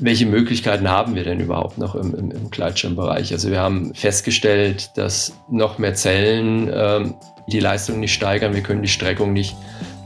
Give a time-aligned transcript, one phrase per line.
[0.00, 3.32] welche Möglichkeiten haben wir denn überhaupt noch im, im, im Gleitschirmbereich?
[3.32, 7.14] Also wir haben festgestellt, dass noch mehr Zellen ähm,
[7.48, 8.54] die Leistung nicht steigern.
[8.54, 9.56] Wir können die Streckung nicht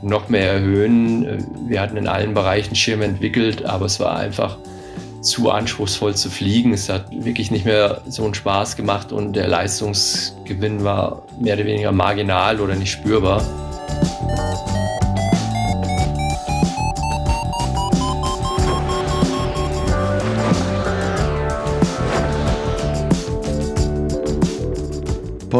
[0.01, 1.45] noch mehr erhöhen.
[1.67, 4.57] Wir hatten in allen Bereichen Schirme entwickelt, aber es war einfach
[5.21, 6.73] zu anspruchsvoll zu fliegen.
[6.73, 11.65] Es hat wirklich nicht mehr so einen Spaß gemacht und der Leistungsgewinn war mehr oder
[11.65, 13.43] weniger marginal oder nicht spürbar.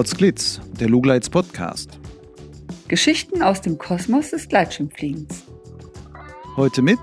[0.02, 2.00] Potsglitz, der Lugleits Podcast.
[2.88, 5.44] Geschichten aus dem Kosmos des Gleitschirmfliegens.
[6.56, 6.98] Heute mit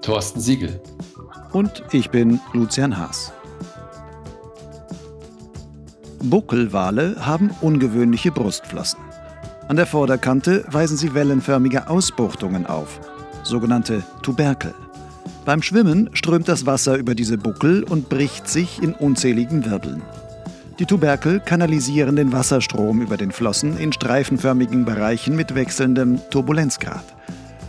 [0.00, 0.80] Thorsten Siegel.
[1.50, 3.32] Und ich bin Lucian Haas.
[6.22, 9.00] Buckelwale haben ungewöhnliche Brustflossen.
[9.66, 13.00] An der Vorderkante weisen sie wellenförmige Ausbuchtungen auf,
[13.42, 14.72] sogenannte Tuberkel.
[15.44, 20.00] Beim Schwimmen strömt das Wasser über diese Buckel und bricht sich in unzähligen Wirbeln.
[20.82, 27.04] Die Tuberkel kanalisieren den Wasserstrom über den Flossen in streifenförmigen Bereichen mit wechselndem Turbulenzgrad.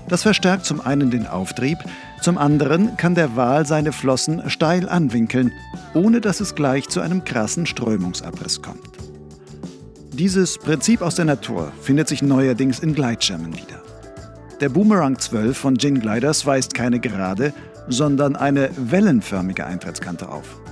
[0.10, 1.78] Das verstärkt zum einen den Auftrieb,
[2.24, 5.52] zum anderen kann der Wal seine Flossen steil anwinkeln,
[5.94, 8.98] ohne dass es gleich zu einem krassen Strömungsabriss kommt.
[10.12, 13.80] Dieses Prinzip aus der Natur findet sich neuerdings in Gleitschirmen wieder.
[14.60, 17.54] Der Boomerang 12 von Gin Gliders weist keine gerade,
[17.88, 20.63] sondern eine wellenförmige Eintrittskante auf.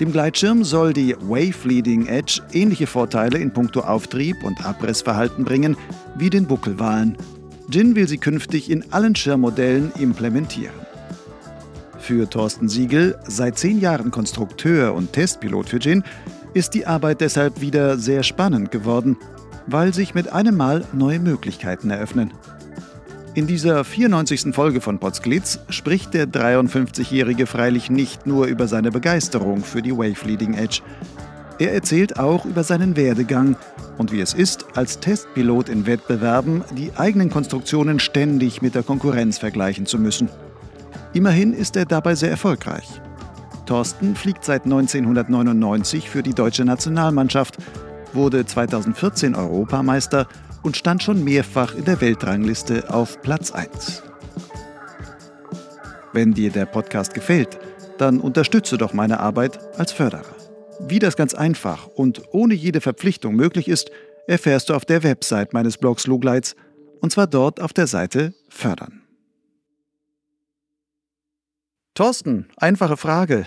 [0.00, 5.76] Dem Gleitschirm soll die Wave Leading Edge ähnliche Vorteile in puncto Auftrieb und Abrissverhalten bringen
[6.16, 7.16] wie den Buckelwalen.
[7.68, 10.74] Gin will sie künftig in allen Schirmmodellen implementieren.
[11.98, 16.04] Für Thorsten Siegel, seit zehn Jahren Konstrukteur und Testpilot für Gin,
[16.54, 19.16] ist die Arbeit deshalb wieder sehr spannend geworden,
[19.66, 22.32] weil sich mit einem Mal neue Möglichkeiten eröffnen.
[23.38, 24.52] In dieser 94.
[24.52, 30.26] Folge von Potsglitz spricht der 53-Jährige freilich nicht nur über seine Begeisterung für die Wave
[30.26, 30.80] Leading Edge.
[31.60, 33.54] Er erzählt auch über seinen Werdegang
[33.96, 39.38] und wie es ist, als Testpilot in Wettbewerben die eigenen Konstruktionen ständig mit der Konkurrenz
[39.38, 40.28] vergleichen zu müssen.
[41.12, 42.88] Immerhin ist er dabei sehr erfolgreich.
[43.66, 47.56] Thorsten fliegt seit 1999 für die deutsche Nationalmannschaft,
[48.12, 50.26] wurde 2014 Europameister
[50.62, 54.02] und stand schon mehrfach in der Weltrangliste auf Platz 1.
[56.12, 57.58] Wenn dir der Podcast gefällt,
[57.98, 60.34] dann unterstütze doch meine Arbeit als Förderer.
[60.80, 63.90] Wie das ganz einfach und ohne jede Verpflichtung möglich ist,
[64.26, 66.54] erfährst du auf der Website meines Blogs Lugleits
[67.00, 69.02] und zwar dort auf der Seite Fördern.
[71.94, 73.46] Thorsten, einfache Frage.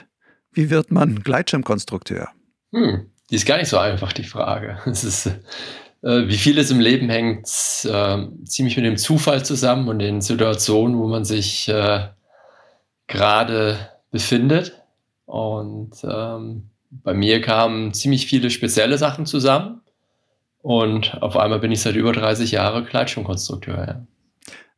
[0.52, 2.30] Wie wird man Gleitschirmkonstrukteur?
[2.74, 4.78] Hm, die ist gar nicht so einfach, die Frage.
[4.86, 5.30] Es ist
[6.02, 7.48] wie vieles im Leben hängt
[7.86, 12.08] äh, ziemlich mit dem Zufall zusammen und den Situationen, wo man sich äh,
[13.08, 13.78] gerade
[14.10, 14.82] befindet.
[15.26, 19.82] Und ähm, bei mir kamen ziemlich viele spezielle Sachen zusammen.
[20.64, 23.78] Und auf einmal bin ich seit über 30 Jahren Gleitschirmkonstrukteur.
[23.88, 24.06] Ja.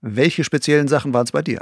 [0.01, 1.61] Welche speziellen Sachen waren es bei dir?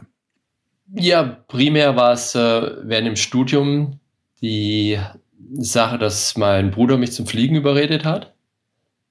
[0.93, 3.99] Ja, primär war es äh, während dem Studium
[4.41, 4.99] die
[5.53, 8.33] Sache, dass mein Bruder mich zum Fliegen überredet hat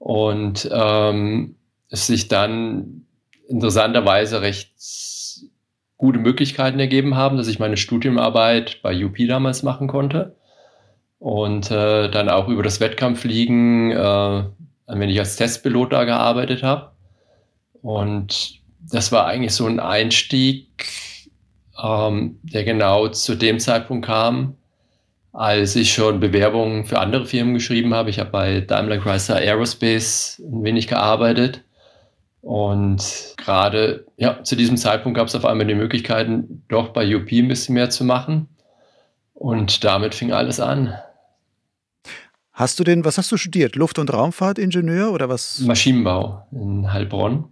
[0.00, 1.56] und ähm,
[1.90, 3.04] es sich dann
[3.48, 4.72] interessanterweise recht
[5.98, 10.34] gute Möglichkeiten ergeben haben, dass ich meine Studienarbeit bei UP damals machen konnte
[11.18, 14.44] und äh, dann auch über das Wettkampffliegen, äh,
[14.86, 16.92] wenn ich als Testpilot da gearbeitet habe.
[17.82, 20.86] Und das war eigentlich so ein Einstieg,
[21.82, 24.56] ähm, der genau zu dem Zeitpunkt kam,
[25.32, 28.10] als ich schon Bewerbungen für andere Firmen geschrieben habe.
[28.10, 31.62] Ich habe bei Daimler Chrysler Aerospace ein wenig gearbeitet.
[32.42, 37.30] Und gerade ja, zu diesem Zeitpunkt gab es auf einmal die Möglichkeiten, doch bei UP
[37.30, 38.48] ein bisschen mehr zu machen.
[39.34, 40.94] Und damit fing alles an.
[42.52, 43.76] Hast du denn, was hast du studiert?
[43.76, 45.60] Luft- und Raumfahrtingenieur oder was?
[45.60, 47.44] Maschinenbau in Heilbronn.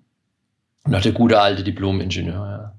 [0.85, 2.78] Und hatte gute alte Diplom-Ingenieur, ja.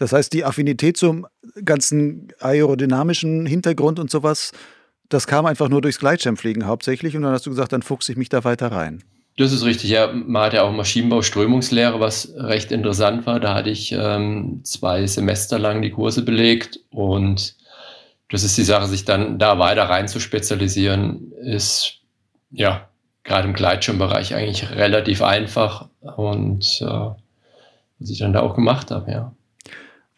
[0.00, 1.26] Das heißt, die Affinität zum
[1.62, 4.52] ganzen aerodynamischen Hintergrund und sowas,
[5.10, 8.16] das kam einfach nur durchs Gleitschirmfliegen hauptsächlich und dann hast du gesagt, dann fuchse ich
[8.16, 9.04] mich da weiter rein.
[9.36, 10.10] Das ist richtig, ja.
[10.10, 13.40] Man hat ja auch Maschinenbau-Strömungslehre, was recht interessant war.
[13.40, 17.56] Da hatte ich ähm, zwei Semester lang die Kurse belegt und
[18.30, 21.98] das ist die Sache, sich dann da weiter rein zu spezialisieren, ist
[22.50, 22.88] ja
[23.22, 27.10] gerade im Gleitschirmbereich eigentlich relativ einfach und äh,
[27.98, 29.34] was ich dann da auch gemacht habe, ja.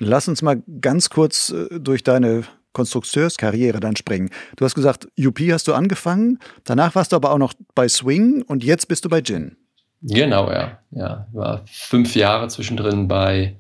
[0.05, 4.31] Lass uns mal ganz kurz äh, durch deine Konstrukteurskarriere dann springen.
[4.57, 8.43] Du hast gesagt, UP hast du angefangen, danach warst du aber auch noch bei Swing
[8.43, 9.57] und jetzt bist du bei Gin.
[10.01, 10.79] Genau, ja.
[10.91, 13.57] Ja, war fünf Jahre zwischendrin bei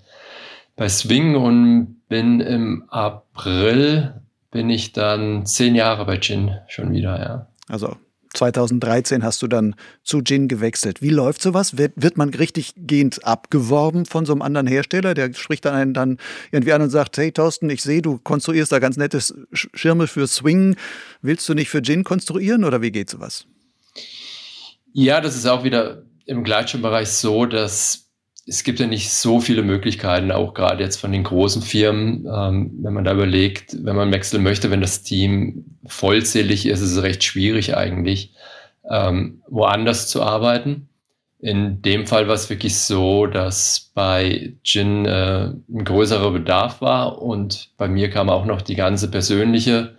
[0.74, 4.14] bei Swing und bin im April,
[4.50, 7.46] bin ich dann zehn Jahre bei Gin schon wieder, ja.
[7.68, 7.96] Also
[8.34, 11.02] 2013 hast du dann zu Gin gewechselt.
[11.02, 11.78] Wie läuft sowas?
[11.78, 15.14] Wird, wird man richtig gehend abgeworben von so einem anderen Hersteller?
[15.14, 16.18] Der spricht dann einen dann
[16.50, 19.20] irgendwie an und sagt, hey Thorsten, ich sehe, du konstruierst da ganz nette
[19.52, 20.76] Schirme für Swing.
[21.20, 23.46] Willst du nicht für Gin konstruieren oder wie geht sowas?
[24.92, 28.01] Ja, das ist auch wieder im Gleitschirmbereich so, dass
[28.46, 32.72] es gibt ja nicht so viele Möglichkeiten, auch gerade jetzt von den großen Firmen, ähm,
[32.82, 37.02] wenn man da überlegt, wenn man wechseln möchte, wenn das Team vollzählig ist, ist es
[37.02, 38.34] recht schwierig eigentlich,
[38.88, 40.88] ähm, woanders zu arbeiten.
[41.38, 47.20] In dem Fall war es wirklich so, dass bei Gin äh, ein größerer Bedarf war
[47.20, 49.96] und bei mir kam auch noch die ganze persönliche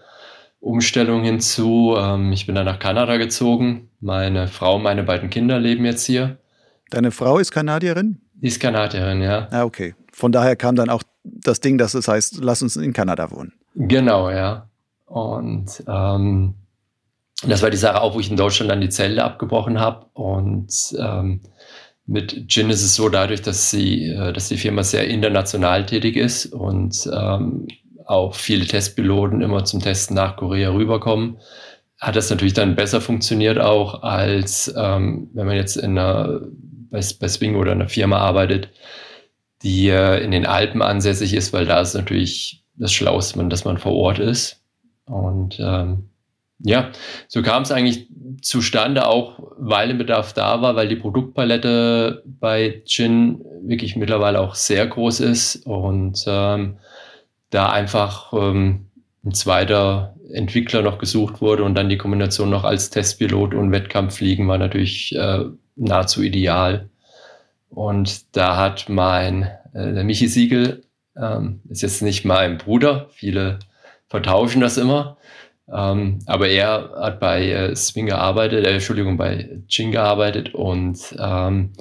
[0.60, 1.96] Umstellung hinzu.
[1.98, 3.90] Ähm, ich bin dann nach Kanada gezogen.
[4.00, 6.38] Meine Frau, meine beiden Kinder leben jetzt hier.
[6.90, 8.23] Deine Frau ist Kanadierin?
[8.44, 9.48] Die ist Kanadierin, ja.
[9.52, 9.96] Ah, okay.
[10.12, 13.54] Von daher kam dann auch das Ding, dass es heißt, lass uns in Kanada wohnen.
[13.74, 14.68] Genau, ja.
[15.06, 16.56] Und ähm,
[17.48, 20.08] das war die Sache auch, wo ich in Deutschland dann die Zelle abgebrochen habe.
[20.14, 21.42] Und ähm,
[22.06, 26.18] mit Gin ist es so, dadurch, dass, sie, äh, dass die Firma sehr international tätig
[26.18, 27.68] ist und ähm,
[28.06, 31.38] auch viele Testpiloten immer zum Testen nach Korea rüberkommen,
[31.98, 36.42] hat das natürlich dann besser funktioniert auch, als ähm, wenn man jetzt in einer,
[36.94, 38.70] bei, bei Swing oder einer Firma arbeitet,
[39.64, 43.80] die äh, in den Alpen ansässig ist, weil da ist natürlich das Schlauste, dass man
[43.80, 44.62] vor Ort ist.
[45.06, 46.10] Und ähm,
[46.60, 46.92] ja,
[47.28, 48.08] so kam es eigentlich
[48.42, 54.54] zustande, auch weil der Bedarf da war, weil die Produktpalette bei Gin wirklich mittlerweile auch
[54.54, 56.78] sehr groß ist und ähm,
[57.50, 58.86] da einfach ähm,
[59.26, 64.48] ein zweiter Entwickler noch gesucht wurde und dann die Kombination noch als Testpilot und Wettkampffliegen
[64.48, 66.90] war natürlich äh, nahezu ideal.
[67.70, 69.44] Und da hat mein,
[69.74, 70.84] äh, der Michi Siegel,
[71.16, 73.60] ähm, ist jetzt nicht mein Bruder, viele
[74.08, 75.18] vertauschen das immer,
[75.72, 81.72] ähm, aber er hat bei äh, Swing gearbeitet, äh, Entschuldigung, bei Chin gearbeitet und ähm,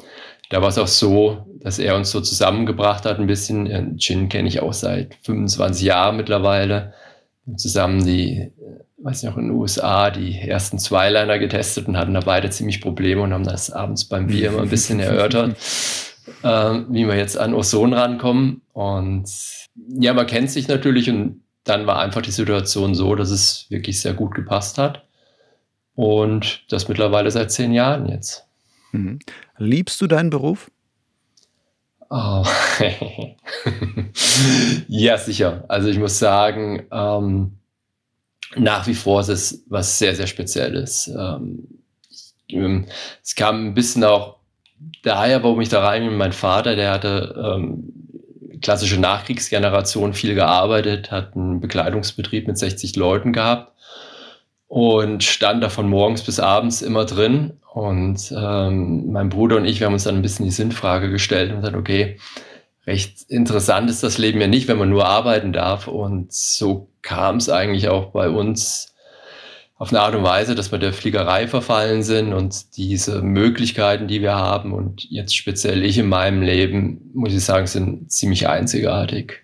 [0.50, 3.96] da war es auch so, dass er uns so zusammengebracht hat ein bisschen.
[3.96, 6.92] Chin kenne ich auch seit 25 Jahren mittlerweile.
[7.56, 8.50] Zusammen die, äh,
[9.02, 12.81] weiß ich noch, in den USA die ersten Zweiliner getestet und hatten da beide ziemlich
[12.81, 15.56] Probleme und haben das abends beim Bier immer ein bisschen erörtert,
[16.43, 16.46] äh,
[16.88, 18.62] wie wir jetzt an Ozon rankommen.
[18.72, 19.28] Und
[19.88, 24.00] ja, man kennt sich natürlich und dann war einfach die Situation so, dass es wirklich
[24.00, 25.04] sehr gut gepasst hat.
[25.94, 28.46] Und das mittlerweile seit zehn Jahren jetzt.
[28.93, 29.19] Mhm.
[29.58, 30.70] Liebst du deinen Beruf?
[32.08, 32.44] Oh.
[34.88, 35.64] ja, sicher.
[35.69, 37.58] Also ich muss sagen, ähm,
[38.56, 41.08] nach wie vor ist es was sehr, sehr Spezielles.
[41.08, 41.69] Ähm,
[42.49, 42.87] ähm,
[43.22, 44.37] es kam ein bisschen auch
[45.02, 46.16] daher, warum ich da rein bin.
[46.16, 47.93] Mein Vater, der hatte ähm,
[48.60, 53.72] klassische Nachkriegsgeneration viel gearbeitet, hat einen Bekleidungsbetrieb mit 60 Leuten gehabt
[54.69, 57.58] und stand da von morgens bis abends immer drin.
[57.75, 61.50] Und ähm, mein Bruder und ich, wir haben uns dann ein bisschen die Sinnfrage gestellt
[61.50, 62.19] und gesagt, okay,
[62.87, 65.88] recht interessant ist das Leben ja nicht, wenn man nur arbeiten darf.
[65.88, 68.93] Und so kam es eigentlich auch bei uns
[69.82, 74.23] auf eine Art und Weise, dass wir der Fliegerei verfallen sind und diese Möglichkeiten, die
[74.23, 79.40] wir haben und jetzt speziell ich in meinem Leben, muss ich sagen, sind ziemlich einzigartig.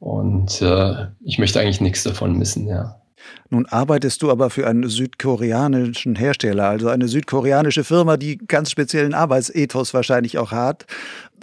[0.00, 3.00] Und äh, ich möchte eigentlich nichts davon missen, ja.
[3.48, 9.14] Nun arbeitest du aber für einen südkoreanischen Hersteller, also eine südkoreanische Firma, die ganz speziellen
[9.14, 10.86] Arbeitsethos wahrscheinlich auch hat.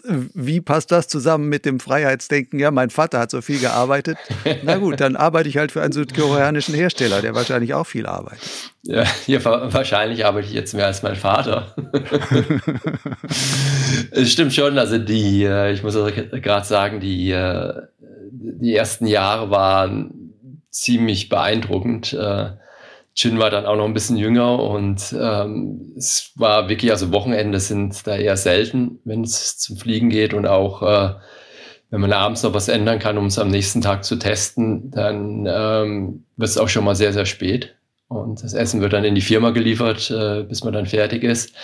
[0.04, 2.60] Wie passt das zusammen mit dem Freiheitsdenken?
[2.60, 4.18] Ja, mein Vater hat so viel gearbeitet.
[4.64, 8.50] Na gut, dann arbeite ich halt für einen südkoreanischen Hersteller, der wahrscheinlich auch viel arbeitet.
[8.84, 11.76] Ja, ja wahrscheinlich arbeite ich jetzt mehr als mein Vater.
[14.12, 17.74] es stimmt schon, also die, äh, ich muss gerade sagen, die, äh,
[18.32, 20.34] die ersten Jahre waren
[20.70, 22.14] ziemlich beeindruckend.
[22.14, 22.52] Äh,
[23.18, 27.60] Chin war dann auch noch ein bisschen jünger und ähm, es war wirklich, also Wochenende
[27.60, 31.16] sind da eher selten, wenn es zum Fliegen geht und auch äh,
[31.90, 35.48] wenn man abends noch was ändern kann, um es am nächsten Tag zu testen, dann
[35.50, 37.76] ähm, wird es auch schon mal sehr, sehr spät.
[38.08, 41.56] Und das Essen wird dann in die Firma geliefert, äh, bis man dann fertig ist.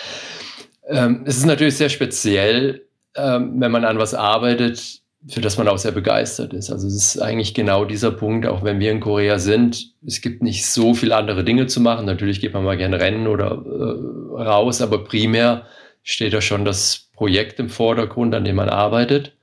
[0.88, 5.68] Ähm, es ist natürlich sehr speziell, ähm, wenn man an was arbeitet, für das man
[5.68, 6.70] auch sehr begeistert ist.
[6.70, 10.44] Also es ist eigentlich genau dieser Punkt, auch wenn wir in Korea sind, es gibt
[10.44, 12.06] nicht so viele andere Dinge zu machen.
[12.06, 15.66] Natürlich geht man mal gerne rennen oder äh, raus, aber primär
[16.04, 19.38] steht da schon das Projekt im Vordergrund, an dem man arbeitet.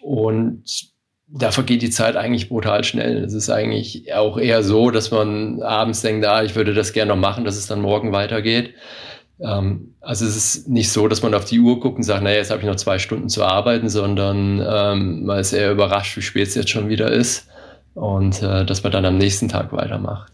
[0.00, 0.64] Und
[1.26, 3.22] da vergeht die Zeit eigentlich brutal schnell.
[3.22, 7.10] Es ist eigentlich auch eher so, dass man abends denkt, ah, ich würde das gerne
[7.10, 8.74] noch machen, dass es dann morgen weitergeht.
[9.42, 12.36] Ähm, also es ist nicht so, dass man auf die Uhr guckt und sagt, naja,
[12.36, 16.22] jetzt habe ich noch zwei Stunden zu arbeiten, sondern ähm, man ist eher überrascht, wie
[16.22, 17.46] spät es jetzt schon wieder ist
[17.94, 20.32] und äh, dass man dann am nächsten Tag weitermacht.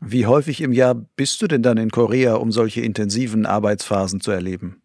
[0.00, 4.30] Wie häufig im Jahr bist du denn dann in Korea, um solche intensiven Arbeitsphasen zu
[4.30, 4.82] erleben?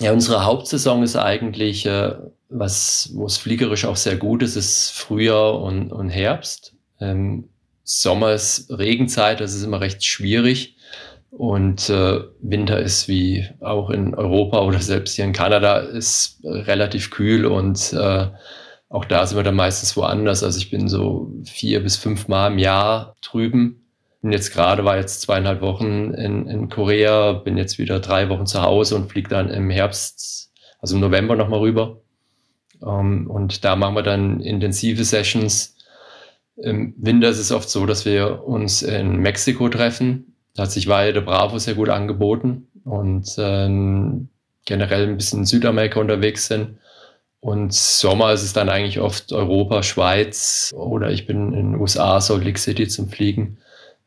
[0.00, 2.14] Ja, unsere Hauptsaison ist eigentlich, äh,
[2.48, 6.74] was, wo es fliegerisch auch sehr gut ist, ist Frühjahr und, und Herbst.
[7.00, 7.48] Ähm,
[7.84, 10.76] Sommer ist Regenzeit, das ist immer recht schwierig.
[11.32, 17.10] Und äh, Winter ist wie auch in Europa oder selbst hier in Kanada ist relativ
[17.10, 18.26] kühl und äh,
[18.90, 20.42] auch da sind wir dann meistens woanders.
[20.42, 23.86] Also ich bin so vier bis fünf Mal im Jahr drüben.
[24.20, 28.44] Und jetzt gerade war jetzt zweieinhalb Wochen in, in Korea, bin jetzt wieder drei Wochen
[28.44, 32.02] zu Hause und fliege dann im Herbst, also im November nochmal rüber.
[32.80, 32.90] Um,
[33.22, 35.76] ähm, und da machen wir dann intensive Sessions.
[36.56, 40.88] Im Winter ist es oft so, dass wir uns in Mexiko treffen da hat sich
[40.88, 44.28] Valle de Bravo sehr gut angeboten und ähm,
[44.64, 46.78] generell ein bisschen in Südamerika unterwegs sind.
[47.40, 52.20] Und Sommer ist es dann eigentlich oft Europa, Schweiz oder ich bin in den USA,
[52.20, 53.58] Salt Lake City zum Fliegen,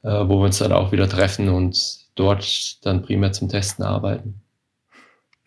[0.03, 1.77] äh, wo wir uns dann auch wieder treffen und
[2.15, 4.41] dort dann primär zum Testen arbeiten.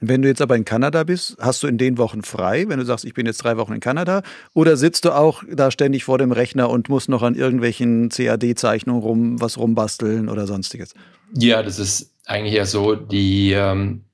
[0.00, 2.84] Wenn du jetzt aber in Kanada bist, hast du in den Wochen frei, wenn du
[2.84, 4.22] sagst, ich bin jetzt drei Wochen in Kanada,
[4.54, 9.02] oder sitzt du auch da ständig vor dem Rechner und musst noch an irgendwelchen CAD-Zeichnungen
[9.02, 10.94] rum, was rumbasteln oder sonstiges?
[11.34, 14.04] Ja, das ist eigentlich ja so, die, ähm,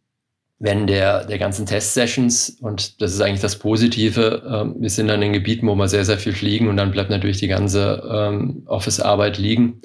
[0.58, 5.20] wenn der, der ganzen Test-Sessions, und das ist eigentlich das Positive, ähm, wir sind dann
[5.20, 8.62] in Gebieten, wo wir sehr, sehr viel fliegen und dann bleibt natürlich die ganze ähm,
[8.66, 9.82] Office-Arbeit liegen.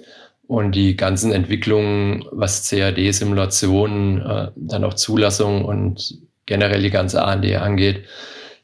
[0.49, 7.45] Und die ganzen Entwicklungen, was CAD-Simulationen, äh, dann auch Zulassung und generell die ganze AND
[7.55, 8.05] angeht,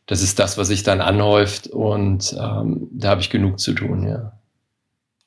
[0.07, 4.07] das ist das, was sich dann anhäuft und ähm, da habe ich genug zu tun,
[4.07, 4.33] ja.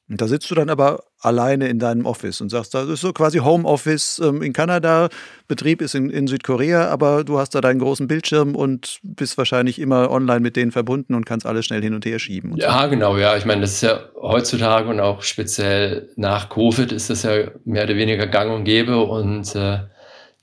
[0.08, 3.12] Und da sitzt du dann aber alleine in deinem Office und sagst, das ist so
[3.12, 5.08] quasi Homeoffice ähm, in Kanada,
[5.48, 9.80] Betrieb ist in, in Südkorea, aber du hast da deinen großen Bildschirm und bist wahrscheinlich
[9.80, 12.52] immer online mit denen verbunden und kannst alles schnell hin und her schieben.
[12.52, 12.90] Und ja, so.
[12.90, 13.36] genau, ja.
[13.36, 17.84] Ich meine, das ist ja heutzutage und auch speziell nach Covid ist das ja mehr
[17.84, 19.78] oder weniger gang und gäbe und äh,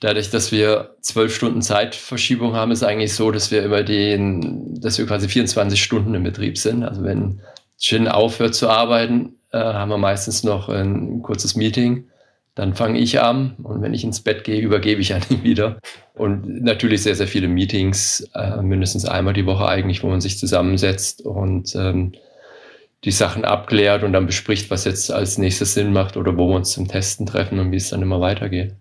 [0.01, 4.97] dadurch, dass wir zwölf Stunden Zeitverschiebung haben, ist eigentlich so, dass wir über den, dass
[4.97, 6.83] wir quasi 24 Stunden im Betrieb sind.
[6.83, 7.39] Also wenn
[7.79, 12.07] Jin aufhört zu arbeiten, äh, haben wir meistens noch ein kurzes Meeting.
[12.55, 15.79] Dann fange ich an und wenn ich ins Bett gehe, übergebe ich an ihn wieder.
[16.13, 20.37] Und natürlich sehr, sehr viele Meetings, äh, mindestens einmal die Woche eigentlich, wo man sich
[20.37, 22.13] zusammensetzt und ähm,
[23.03, 26.55] die Sachen abklärt und dann bespricht, was jetzt als nächstes Sinn macht oder wo wir
[26.55, 28.73] uns zum Testen treffen und wie es dann immer weitergeht.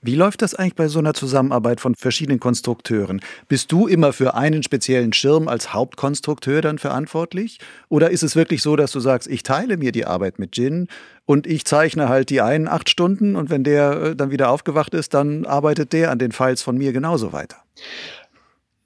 [0.00, 3.20] Wie läuft das eigentlich bei so einer Zusammenarbeit von verschiedenen Konstrukteuren?
[3.48, 7.58] Bist du immer für einen speziellen Schirm als Hauptkonstrukteur dann verantwortlich?
[7.88, 10.86] Oder ist es wirklich so, dass du sagst, ich teile mir die Arbeit mit Jin
[11.26, 14.94] und ich zeichne halt die einen acht Stunden und wenn der äh, dann wieder aufgewacht
[14.94, 17.56] ist, dann arbeitet der an den Files von mir genauso weiter?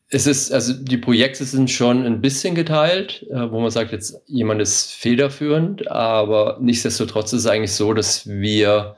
[0.08, 4.20] Es ist, also die Projekte sind schon ein bisschen geteilt, äh, wo man sagt, jetzt
[4.26, 8.96] jemand ist federführend, aber nichtsdestotrotz ist es eigentlich so, dass wir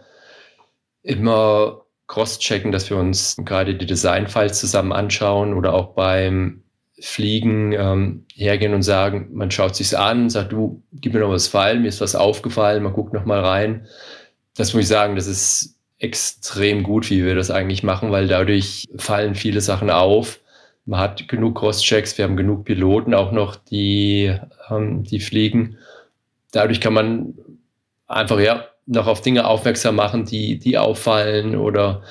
[1.02, 6.62] immer cross-checken, dass wir uns gerade die Design-Files zusammen anschauen oder auch beim
[7.00, 11.48] Fliegen ähm, hergehen und sagen, man schaut sich's an, sagt du, gib mir noch was
[11.48, 13.86] File, mir ist was aufgefallen, man guckt noch mal rein.
[14.56, 18.84] Das muss ich sagen, das ist extrem gut, wie wir das eigentlich machen, weil dadurch
[18.96, 20.40] fallen viele Sachen auf.
[20.86, 24.36] Man hat genug Cross-Checks, wir haben genug Piloten auch noch, die,
[24.70, 25.78] ähm, die fliegen.
[26.52, 27.34] Dadurch kann man
[28.06, 31.56] einfach ja noch auf Dinge aufmerksam machen, die, die auffallen.
[31.56, 32.02] Oder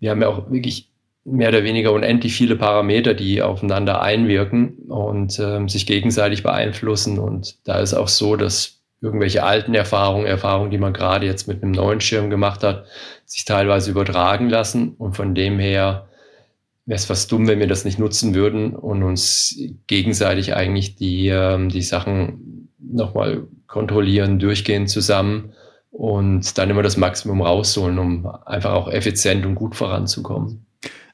[0.00, 0.88] wir haben ja auch wirklich
[1.24, 7.18] mehr oder weniger unendlich viele Parameter, die aufeinander einwirken und ähm, sich gegenseitig beeinflussen.
[7.18, 11.62] Und da ist auch so, dass irgendwelche alten Erfahrungen, Erfahrungen, die man gerade jetzt mit
[11.62, 12.86] einem neuen Schirm gemacht hat,
[13.24, 14.94] sich teilweise übertragen lassen.
[14.98, 16.08] Und von dem her
[16.86, 21.28] wäre es fast dumm, wenn wir das nicht nutzen würden und uns gegenseitig eigentlich die,
[21.28, 25.52] ähm, die Sachen nochmal kontrollieren, durchgehen zusammen
[25.92, 30.66] und dann immer das Maximum rausholen, um einfach auch effizient und gut voranzukommen.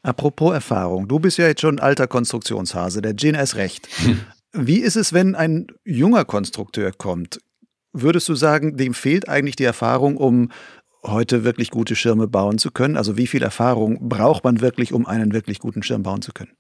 [0.03, 3.89] Apropos Erfahrung, du bist ja jetzt schon ein alter Konstruktionshase, der Gin ist recht.
[4.53, 7.41] Wie ist es, wenn ein junger Konstrukteur kommt?
[7.93, 10.51] Würdest du sagen, dem fehlt eigentlich die Erfahrung, um
[11.05, 12.97] heute wirklich gute Schirme bauen zu können?
[12.97, 16.53] Also wie viel Erfahrung braucht man wirklich, um einen wirklich guten Schirm bauen zu können?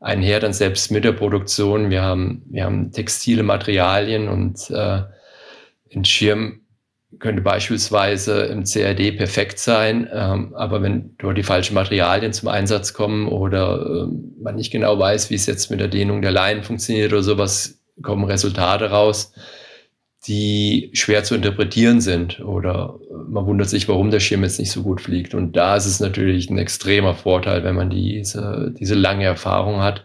[0.00, 1.88] einher dann selbst mit der Produktion.
[1.88, 5.02] Wir haben, wir haben textile Materialien und äh,
[5.94, 6.60] ein Schirm
[7.18, 12.92] könnte beispielsweise im CAD perfekt sein, ähm, aber wenn dort die falschen Materialien zum Einsatz
[12.92, 16.62] kommen oder äh, man nicht genau weiß, wie es jetzt mit der Dehnung der Leinen
[16.62, 19.32] funktioniert oder sowas, kommen Resultate raus,
[20.26, 24.82] die schwer zu interpretieren sind oder man wundert sich, warum der Schirm jetzt nicht so
[24.82, 25.34] gut fliegt.
[25.34, 30.04] Und da ist es natürlich ein extremer Vorteil, wenn man diese, diese lange Erfahrung hat,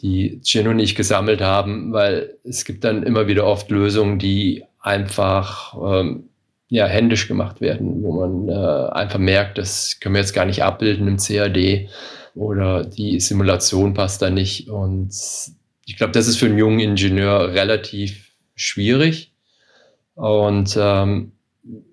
[0.00, 4.64] die Gin und ich gesammelt haben, weil es gibt dann immer wieder oft Lösungen, die
[4.84, 6.28] einfach ähm,
[6.68, 10.62] ja, händisch gemacht werden, wo man äh, einfach merkt, das können wir jetzt gar nicht
[10.62, 11.88] abbilden im CAD
[12.34, 14.68] oder die Simulation passt da nicht.
[14.68, 15.14] Und
[15.86, 19.32] ich glaube, das ist für einen jungen Ingenieur relativ schwierig.
[20.14, 21.32] Und ähm,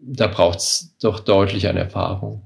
[0.01, 2.41] da braucht es doch deutlich an Erfahrung.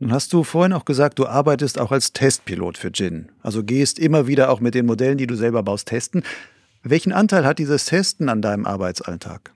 [0.00, 3.30] Nun hast du vorhin auch gesagt, du arbeitest auch als Testpilot für Gin.
[3.42, 6.24] Also gehst immer wieder auch mit den Modellen, die du selber baust, testen.
[6.82, 9.52] Welchen Anteil hat dieses Testen an deinem Arbeitsalltag?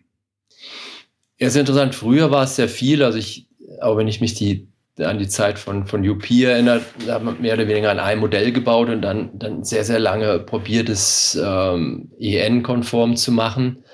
[1.38, 1.95] Ja, sehr interessant.
[1.95, 3.02] Früher war es sehr viel.
[3.02, 3.49] Also ich,
[3.81, 7.40] auch wenn ich mich die, an die Zeit von, von UP erinnere, da hat man
[7.40, 11.38] mehr oder weniger an einem Modell gebaut und dann, dann sehr, sehr lange probiert, es
[11.43, 13.85] ähm, EN-konform zu machen.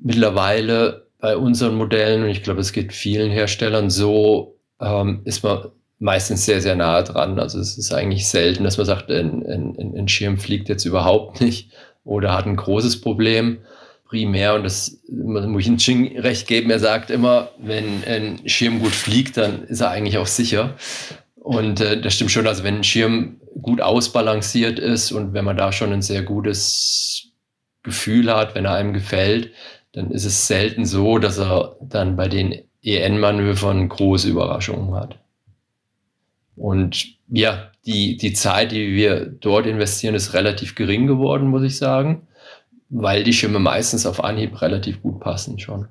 [0.00, 5.66] Mittlerweile bei unseren Modellen, und ich glaube, es geht vielen Herstellern so, ähm, ist man
[5.98, 7.38] meistens sehr, sehr nahe dran.
[7.38, 11.42] Also es ist eigentlich selten, dass man sagt, ein, ein, ein Schirm fliegt jetzt überhaupt
[11.42, 11.72] nicht
[12.04, 13.58] oder hat ein großes Problem
[14.10, 18.80] primär, und das muss ich ihm Ching recht geben, er sagt immer, wenn ein Schirm
[18.80, 20.74] gut fliegt, dann ist er eigentlich auch sicher.
[21.36, 25.56] Und äh, das stimmt schon, also wenn ein Schirm gut ausbalanciert ist und wenn man
[25.56, 27.28] da schon ein sehr gutes
[27.84, 29.52] Gefühl hat, wenn er einem gefällt,
[29.92, 35.18] dann ist es selten so, dass er dann bei den EN-Manövern große Überraschungen hat.
[36.56, 41.76] Und ja, die, die Zeit, die wir dort investieren, ist relativ gering geworden, muss ich
[41.76, 42.26] sagen,
[42.88, 45.86] weil die Schirme meistens auf Anhieb relativ gut passen schon.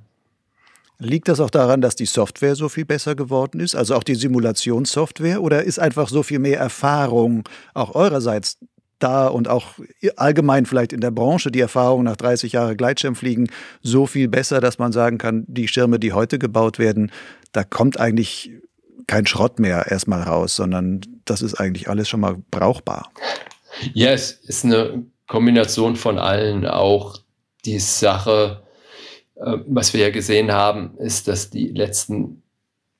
[1.01, 4.15] Liegt das auch daran, dass die Software so viel besser geworden ist, also auch die
[4.15, 8.57] Simulationssoftware, oder ist einfach so viel mehr Erfahrung auch eurerseits
[8.99, 9.75] da und auch
[10.17, 13.49] allgemein vielleicht in der Branche die Erfahrung nach 30 Jahren Gleitschirmfliegen
[13.81, 17.13] so viel besser, dass man sagen kann, die Schirme, die heute gebaut werden,
[17.53, 18.51] da kommt eigentlich
[19.07, 23.11] kein Schrott mehr erstmal raus, sondern das ist eigentlich alles schon mal brauchbar.
[23.93, 26.65] Ja, es ist eine Kombination von allen.
[26.65, 27.17] Auch
[27.65, 28.63] die Sache,
[29.35, 32.43] äh, was wir ja gesehen haben, ist, dass die letzten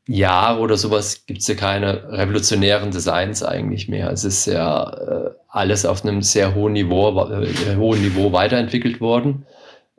[0.07, 4.09] Jahre oder sowas gibt es ja keine revolutionären Designs eigentlich mehr.
[4.11, 9.45] Es ist ja äh, alles auf einem sehr hohen Niveau, äh, hohen Niveau weiterentwickelt worden.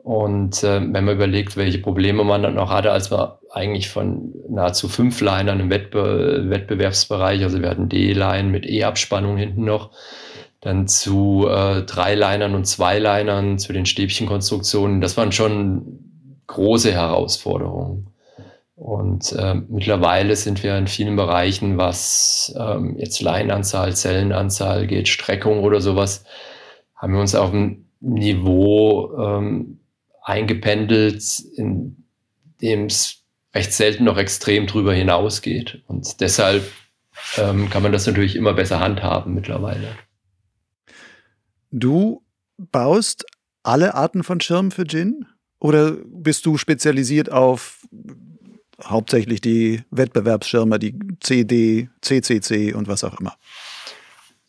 [0.03, 4.33] Und äh, wenn man überlegt, welche Probleme man dann noch hatte, als wir eigentlich von
[4.49, 9.91] nahezu fünf Linern im Wettbe Wettbewerbsbereich, also wir hatten D-Line mit E-Abspannung hinten noch,
[10.59, 15.99] dann zu äh, drei Linern und zwei Linern, zu den Stäbchenkonstruktionen, das waren schon
[16.47, 18.07] große Herausforderungen.
[18.75, 25.63] Und äh, mittlerweile sind wir in vielen Bereichen, was ähm, jetzt Leinanzahl, Zellenanzahl geht, Streckung
[25.63, 26.25] oder sowas,
[26.95, 29.80] haben wir uns auf ein Niveau ähm,
[30.21, 31.23] eingependelt,
[31.55, 32.05] in
[32.61, 35.83] dem es recht selten noch extrem drüber hinausgeht.
[35.87, 36.63] Und deshalb
[37.37, 39.95] ähm, kann man das natürlich immer besser handhaben mittlerweile.
[41.71, 42.23] Du
[42.57, 43.25] baust
[43.63, 45.25] alle Arten von Schirmen für Gin?
[45.59, 47.87] Oder bist du spezialisiert auf
[48.83, 53.35] hauptsächlich die Wettbewerbsschirme, die CD, CCC und was auch immer?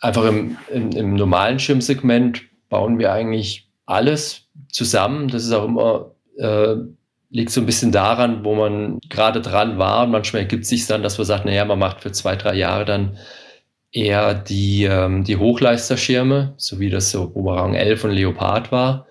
[0.01, 4.42] Einfach im, im, im normalen Schirmsegment bauen wir eigentlich alles
[4.73, 5.29] zusammen.
[5.29, 6.75] Das ist auch immer, äh,
[7.31, 10.05] liegt so ein bisschen daran, wo man gerade dran war.
[10.05, 12.85] Und manchmal ergibt sich dann, dass man sagt, naja, man macht für zwei, drei Jahre
[12.85, 13.17] dann
[13.93, 19.07] eher die, ähm, die Hochleisterschirme, so wie das so Boomerang 11 und Leopard war.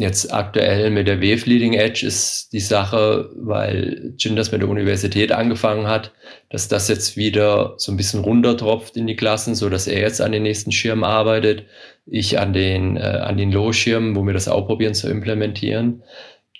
[0.00, 4.68] Jetzt aktuell mit der WF Leading Edge ist die Sache, weil Jin das mit der
[4.68, 6.12] Universität angefangen hat,
[6.50, 10.20] dass das jetzt wieder so ein bisschen runtertropft in die Klassen, so dass er jetzt
[10.20, 11.64] an den nächsten Schirmen arbeitet,
[12.06, 16.04] ich an den, äh, an den Low-Schirmen, wo wir das auch probieren zu implementieren.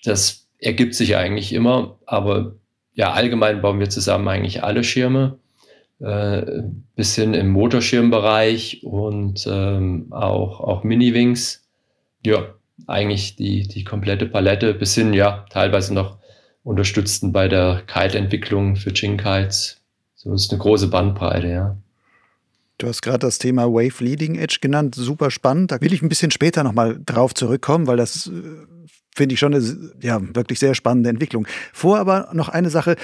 [0.03, 2.57] Das ergibt sich eigentlich immer, aber
[2.95, 5.39] ja, allgemein bauen wir zusammen eigentlich alle Schirme,
[6.01, 6.43] äh,
[6.97, 11.65] bisschen im Motorschirmbereich und ähm, auch, auch Mini-Wings.
[12.27, 16.19] Ja, eigentlich die, die komplette Palette bis hin, ja, teilweise noch
[16.63, 19.81] unterstützten bei der Kite-Entwicklung für Jing-Kites.
[20.15, 21.77] So ist eine große Bandbreite, ja.
[22.79, 25.73] Du hast gerade das Thema Wave Leading Edge genannt, super spannend.
[25.73, 28.31] Da will ich ein bisschen später nochmal drauf zurückkommen, weil das äh,
[29.15, 31.47] finde ich schon eine ja, wirklich sehr spannende Entwicklung.
[31.73, 32.97] Vor aber noch eine Sache.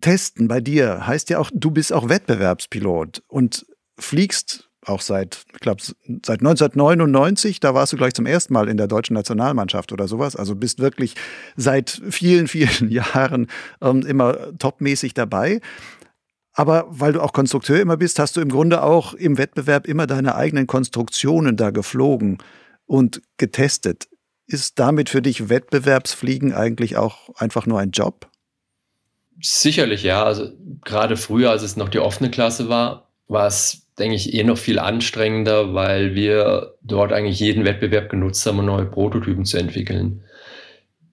[0.00, 3.66] Testen bei dir heißt ja auch, du bist auch Wettbewerbspilot und
[3.98, 8.76] fliegst auch seit, ich glaube, seit 1999, da warst du gleich zum ersten Mal in
[8.76, 10.34] der deutschen Nationalmannschaft oder sowas.
[10.34, 11.14] Also bist wirklich
[11.56, 13.48] seit vielen, vielen Jahren
[13.80, 15.60] ähm, immer topmäßig dabei.
[16.54, 20.06] Aber weil du auch Konstrukteur immer bist, hast du im Grunde auch im Wettbewerb immer
[20.06, 22.38] deine eigenen Konstruktionen da geflogen
[22.84, 24.08] und getestet.
[24.46, 28.28] Ist damit für dich Wettbewerbsfliegen eigentlich auch einfach nur ein Job?
[29.40, 30.24] Sicherlich, ja.
[30.24, 30.52] Also
[30.84, 34.58] gerade früher, als es noch die offene Klasse war, war es, denke ich, eh noch
[34.58, 40.24] viel anstrengender, weil wir dort eigentlich jeden Wettbewerb genutzt haben, um neue Prototypen zu entwickeln.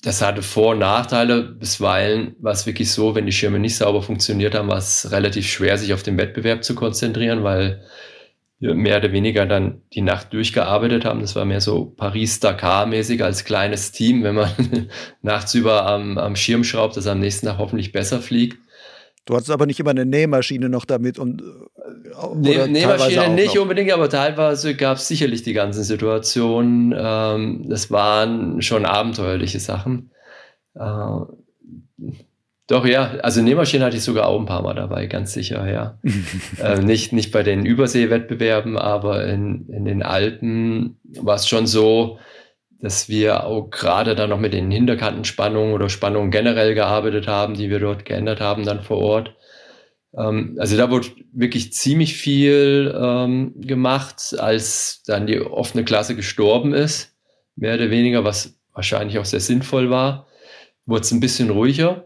[0.02, 1.44] Das hatte Vor- und Nachteile.
[1.44, 5.48] Bisweilen war es wirklich so, wenn die Schirme nicht sauber funktioniert haben, war es relativ
[5.48, 7.84] schwer, sich auf den Wettbewerb zu konzentrieren, weil
[8.60, 11.22] wir mehr oder weniger dann die Nacht durchgearbeitet haben.
[11.22, 14.50] Das war mehr so Paris-Dakar-mäßig als kleines Team, wenn man
[15.22, 18.58] nachts über am, am Schirm schraubt, dass am nächsten Tag hoffentlich besser fliegt.
[19.30, 21.44] Du hattest aber nicht immer eine Nähmaschine noch damit und
[22.34, 23.62] nee, Nähmaschine nicht noch.
[23.62, 26.96] unbedingt, aber teilweise gab es sicherlich die ganzen Situationen.
[26.98, 30.10] Ähm, das waren schon abenteuerliche Sachen.
[30.74, 31.20] Äh,
[32.66, 36.00] doch, ja, also Nähmaschine hatte ich sogar auch ein paar Mal dabei, ganz sicher, ja.
[36.64, 42.18] äh, nicht, nicht bei den Überseewettbewerben, aber in, in den Alpen war es schon so,
[42.82, 47.70] dass wir auch gerade dann noch mit den Hinterkantenspannungen oder Spannungen generell gearbeitet haben, die
[47.70, 49.36] wir dort geändert haben dann vor Ort.
[50.16, 56.74] Ähm, also da wurde wirklich ziemlich viel ähm, gemacht, als dann die offene Klasse gestorben
[56.74, 57.16] ist,
[57.56, 60.28] mehr oder weniger, was wahrscheinlich auch sehr sinnvoll war,
[60.86, 62.06] wurde es ein bisschen ruhiger.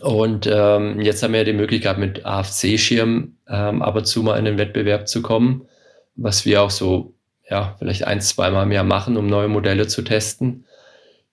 [0.00, 4.38] Und ähm, jetzt haben wir ja die Möglichkeit, mit AFC-Schirm ähm, ab und zu mal
[4.38, 5.66] in den Wettbewerb zu kommen,
[6.14, 7.14] was wir auch so,
[7.50, 10.64] ja, vielleicht ein, zweimal im Jahr machen, um neue Modelle zu testen.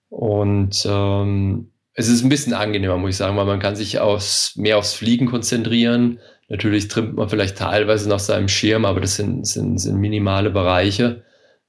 [0.09, 4.55] Und ähm, es ist ein bisschen angenehmer, muss ich sagen, weil man kann sich aufs,
[4.55, 6.19] mehr aufs Fliegen konzentrieren.
[6.49, 11.23] Natürlich trimmt man vielleicht teilweise nach seinem Schirm, aber das sind, sind, sind minimale Bereiche.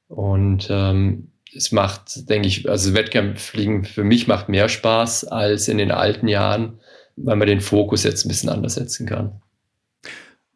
[0.08, 5.78] Und ähm, es macht, denke ich, also Wettkampffliegen für mich macht mehr Spaß als in
[5.78, 6.80] den alten Jahren,
[7.16, 9.42] weil man den Fokus jetzt ein bisschen anders setzen kann.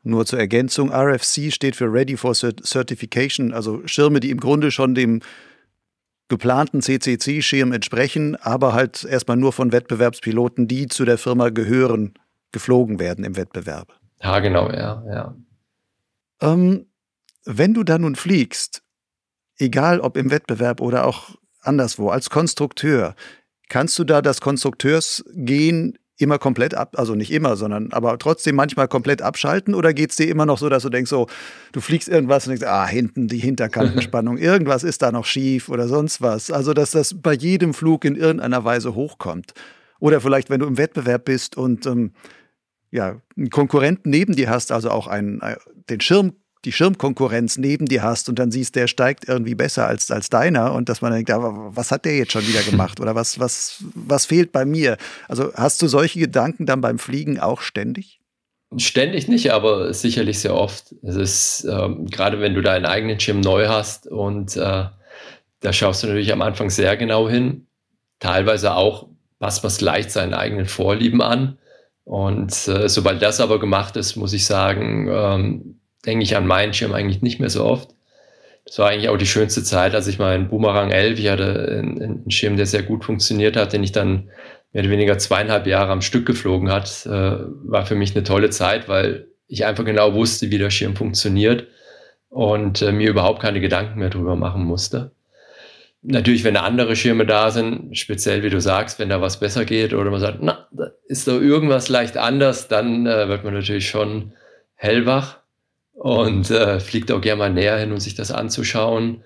[0.04, 4.94] Nur zur Ergänzung, RFC steht für Ready for Certification, also Schirme, die im Grunde schon
[4.94, 5.20] dem
[6.28, 12.14] geplanten CCC-Schirm entsprechen, aber halt erstmal nur von Wettbewerbspiloten, die zu der Firma gehören,
[12.52, 13.98] geflogen werden im Wettbewerb.
[14.22, 15.36] Ja, genau, ja, ja.
[16.40, 16.86] Ähm,
[17.44, 18.82] wenn du da nun fliegst,
[19.58, 23.14] egal ob im Wettbewerb oder auch anderswo, als Konstrukteur,
[23.68, 28.88] kannst du da das Konstrukteursgehen immer komplett ab, also nicht immer, sondern aber trotzdem manchmal
[28.88, 31.26] komplett abschalten oder geht es dir immer noch so, dass du denkst, so,
[31.72, 35.88] du fliegst irgendwas und denkst, ah, hinten die Hinterkantenspannung, irgendwas ist da noch schief oder
[35.88, 36.50] sonst was.
[36.50, 39.54] Also, dass das bei jedem Flug in irgendeiner Weise hochkommt.
[39.98, 42.12] Oder vielleicht, wenn du im Wettbewerb bist und ähm,
[42.90, 45.56] ja, einen Konkurrenten neben dir hast, also auch einen, äh,
[45.88, 50.11] den Schirm die Schirmkonkurrenz neben dir hast und dann siehst, der steigt irgendwie besser als,
[50.11, 53.14] als deiner und dass man denkt, aber was hat der jetzt schon wieder gemacht oder
[53.14, 54.96] was, was, was fehlt bei mir?
[55.29, 58.20] Also hast du solche Gedanken dann beim Fliegen auch ständig?
[58.77, 60.94] Ständig nicht, aber sicherlich sehr oft.
[61.03, 64.85] Es ist ähm, gerade, wenn du deinen eigenen Schirm neu hast und äh,
[65.61, 67.66] da schaust du natürlich am Anfang sehr genau hin.
[68.18, 71.59] Teilweise auch passt man leicht seinen eigenen Vorlieben an.
[72.05, 76.74] Und äh, sobald das aber gemacht ist, muss ich sagen, ähm, denke ich an meinen
[76.74, 77.90] Schirm eigentlich nicht mehr so oft.
[78.64, 82.30] Das war eigentlich auch die schönste Zeit, als ich meinen Boomerang 11, ich hatte einen,
[82.30, 84.30] Schirm, der sehr gut funktioniert hat, den ich dann
[84.72, 88.50] mehr oder weniger zweieinhalb Jahre am Stück geflogen hat, äh, war für mich eine tolle
[88.50, 91.66] Zeit, weil ich einfach genau wusste, wie der Schirm funktioniert
[92.30, 95.10] und äh, mir überhaupt keine Gedanken mehr drüber machen musste.
[96.00, 99.92] Natürlich, wenn andere Schirme da sind, speziell wie du sagst, wenn da was besser geht
[99.92, 100.66] oder man sagt, na,
[101.06, 104.32] ist da irgendwas leicht anders, dann äh, wird man natürlich schon
[104.74, 105.41] hellwach
[106.02, 109.22] und äh, fliegt auch gerne mal näher hin, um sich das anzuschauen,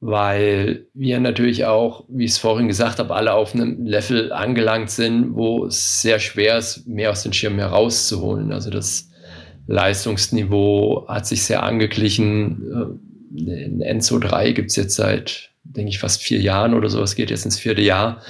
[0.00, 4.90] weil wir natürlich auch, wie ich es vorhin gesagt habe, alle auf einem Level angelangt
[4.90, 8.52] sind, wo es sehr schwer ist, mehr aus den Schirmen herauszuholen.
[8.52, 9.08] Also das
[9.66, 13.00] Leistungsniveau hat sich sehr angeglichen.
[13.34, 17.02] Äh, in Enzo 3 gibt es jetzt seit, denke ich, fast vier Jahren oder so.
[17.02, 18.20] Es geht jetzt ins vierte Jahr.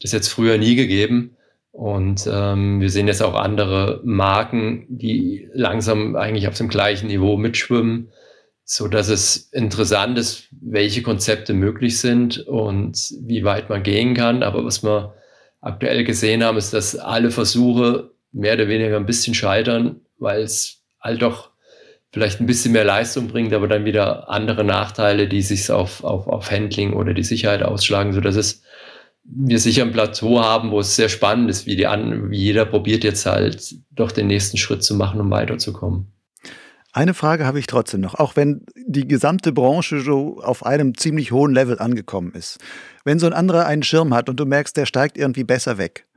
[0.00, 1.36] Das jetzt früher nie gegeben.
[1.78, 7.36] Und ähm, wir sehen jetzt auch andere Marken, die langsam eigentlich auf dem gleichen Niveau
[7.36, 8.10] mitschwimmen,
[8.64, 14.42] so dass es interessant ist, welche Konzepte möglich sind und wie weit man gehen kann.
[14.42, 15.14] Aber was wir
[15.60, 20.82] aktuell gesehen haben, ist, dass alle Versuche mehr oder weniger ein bisschen scheitern, weil es
[21.00, 21.52] halt doch
[22.12, 26.26] vielleicht ein bisschen mehr Leistung bringt, aber dann wieder andere Nachteile, die sich auf, auf,
[26.26, 28.62] auf Handling oder die Sicherheit ausschlagen, so dass es
[29.30, 32.64] wir sicher ein Plateau haben, wo es sehr spannend ist, wie, die an, wie jeder
[32.64, 36.12] probiert jetzt halt doch den nächsten Schritt zu machen, um weiterzukommen.
[36.92, 41.30] Eine Frage habe ich trotzdem noch, auch wenn die gesamte Branche so auf einem ziemlich
[41.30, 42.58] hohen Level angekommen ist.
[43.04, 46.07] Wenn so ein anderer einen Schirm hat und du merkst, der steigt irgendwie besser weg,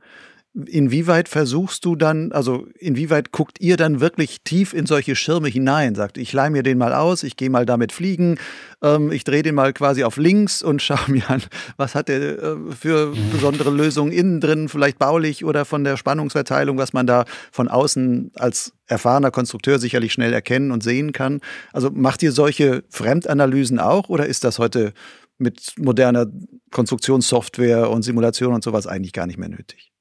[0.54, 5.94] Inwieweit versuchst du dann, also inwieweit guckt ihr dann wirklich tief in solche Schirme hinein?
[5.94, 8.36] Sagt, ich leih mir den mal aus, ich gehe mal damit fliegen,
[8.82, 11.42] ähm, ich drehe den mal quasi auf links und schaue mir an,
[11.78, 16.76] was hat der äh, für besondere Lösungen innen drin, vielleicht baulich oder von der Spannungsverteilung,
[16.76, 21.40] was man da von außen als erfahrener Konstrukteur sicherlich schnell erkennen und sehen kann.
[21.72, 24.92] Also macht ihr solche Fremdanalysen auch oder ist das heute
[25.38, 26.26] mit moderner
[26.70, 29.91] Konstruktionssoftware und Simulation und sowas eigentlich gar nicht mehr nötig?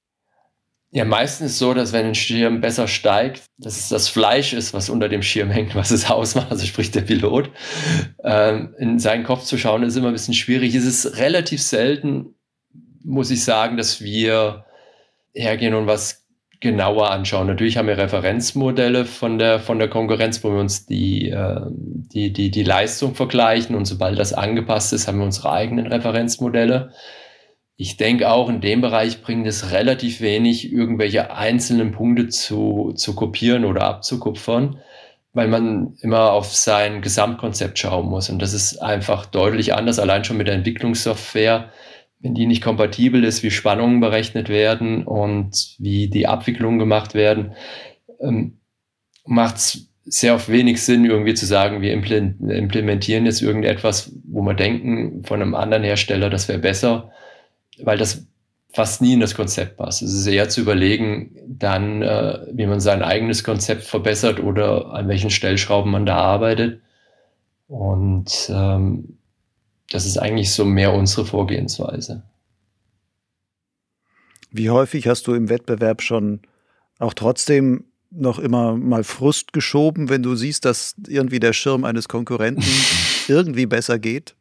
[0.94, 4.90] Ja, meistens so, dass wenn ein Schirm besser steigt, dass es das Fleisch ist, was
[4.90, 7.50] unter dem Schirm hängt, was es ausmacht, also sprich der Pilot.
[8.24, 10.76] Ähm, in seinen Kopf zu schauen, ist immer ein bisschen schwierig.
[10.76, 12.36] Es ist relativ selten,
[13.04, 14.66] muss ich sagen, dass wir
[15.34, 16.26] hergehen und was
[16.60, 17.48] genauer anschauen.
[17.48, 22.34] Natürlich haben wir Referenzmodelle von der, von der Konkurrenz, wo wir uns die, äh, die,
[22.34, 26.92] die, die Leistung vergleichen und sobald das angepasst ist, haben wir unsere eigenen Referenzmodelle.
[27.82, 33.16] Ich denke auch in dem Bereich bringt es relativ wenig, irgendwelche einzelnen Punkte zu, zu
[33.16, 34.78] kopieren oder abzukupfern,
[35.34, 38.30] weil man immer auf sein Gesamtkonzept schauen muss.
[38.30, 41.72] Und das ist einfach deutlich anders, allein schon mit der Entwicklungssoftware.
[42.20, 47.54] Wenn die nicht kompatibel ist, wie Spannungen berechnet werden und wie die Abwicklungen gemacht werden,
[48.20, 48.60] ähm,
[49.26, 54.54] macht es sehr oft wenig Sinn, irgendwie zu sagen, wir implementieren jetzt irgendetwas, wo wir
[54.54, 57.12] denken von einem anderen Hersteller, das wäre besser
[57.84, 58.26] weil das
[58.74, 60.02] fast nie in das Konzept passt.
[60.02, 65.08] Es ist eher zu überlegen, dann, äh, wie man sein eigenes Konzept verbessert oder an
[65.08, 66.82] welchen Stellschrauben man da arbeitet.
[67.68, 69.18] Und ähm,
[69.90, 72.24] das ist eigentlich so mehr unsere Vorgehensweise.
[74.52, 76.42] Wie häufig hast du im Wettbewerb schon
[77.00, 82.08] auch trotzdem noch immer mal Frust geschoben, wenn du siehst, dass irgendwie der Schirm eines
[82.10, 82.64] Konkurrenten
[83.28, 84.36] irgendwie besser geht?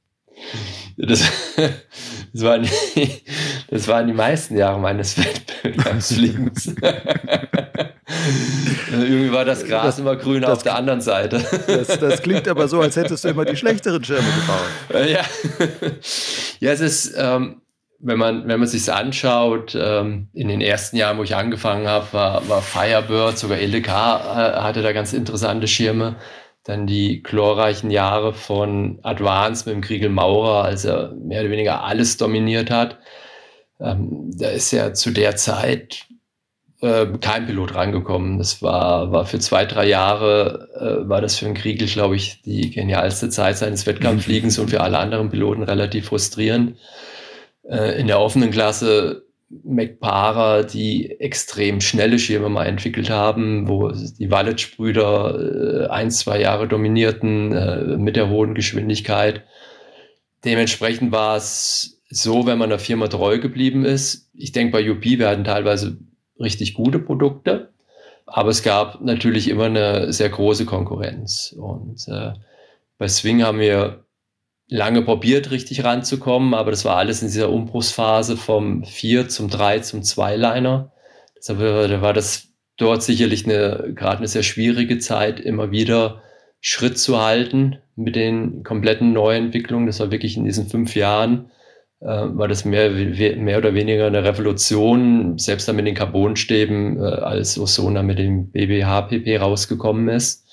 [0.96, 1.22] Das,
[2.33, 3.22] das, waren, die,
[3.68, 5.18] das waren die meisten Jahre meines
[5.64, 6.74] Wettbewerbsfliegens.
[8.90, 11.42] Irgendwie war das Gras das, immer grün auf der anderen Seite.
[11.66, 15.09] Das, das, klingt aber so, als hättest du immer die schlechteren Schirme gebaut.
[15.09, 15.24] Ja,
[16.59, 17.62] ja es ist, ähm,
[18.00, 22.07] wenn man, wenn man sich anschaut, ähm, in den ersten Jahren, wo ich angefangen habe,
[22.12, 23.92] war, war Firebird, sogar LDK äh,
[24.61, 26.16] hatte da ganz interessante Schirme
[26.64, 31.85] dann die glorreichen Jahre von Advance mit dem Kriegel Maurer, als er mehr oder weniger
[31.85, 32.99] alles dominiert hat.
[33.81, 36.07] Ähm, da ist ja zu der Zeit
[36.83, 38.38] äh, kein Pilot rangekommen.
[38.38, 42.42] Das war, war für zwei, drei Jahre, äh, war das für den Kriegel, glaube ich,
[42.42, 46.77] die genialste Zeit seines Wettkampffliegens und für alle anderen Piloten relativ frustrierend.
[47.68, 54.31] Äh, in der offenen Klasse McPara, die extrem schnelle Schirme mal entwickelt haben, wo die
[54.31, 59.45] Wallet-Brüder äh, ein, zwei Jahre dominierten äh, mit der hohen Geschwindigkeit.
[60.45, 64.31] Dementsprechend war es so, wenn man der Firma treu geblieben ist.
[64.35, 65.99] Ich denke, bei UP werden teilweise
[66.39, 67.73] richtig gute Produkte,
[68.27, 71.55] aber es gab natürlich immer eine sehr große Konkurrenz.
[71.59, 72.33] Und äh,
[72.99, 74.05] bei Swing haben wir
[74.71, 79.81] lange probiert, richtig ranzukommen, aber das war alles in dieser Umbruchsphase vom 4 zum 3
[79.81, 80.93] zum 2-Liner.
[81.37, 81.61] Deshalb
[82.01, 86.23] war das dort sicherlich eine, gerade eine sehr schwierige Zeit, immer wieder
[86.61, 89.87] Schritt zu halten mit den kompletten Neuentwicklungen.
[89.87, 91.51] Das war wirklich in diesen fünf Jahren,
[92.01, 97.03] äh, war das mehr, mehr oder weniger eine Revolution, selbst dann mit den Carbonstäben, äh,
[97.03, 100.47] als Osona mit dem BBHPP rausgekommen ist.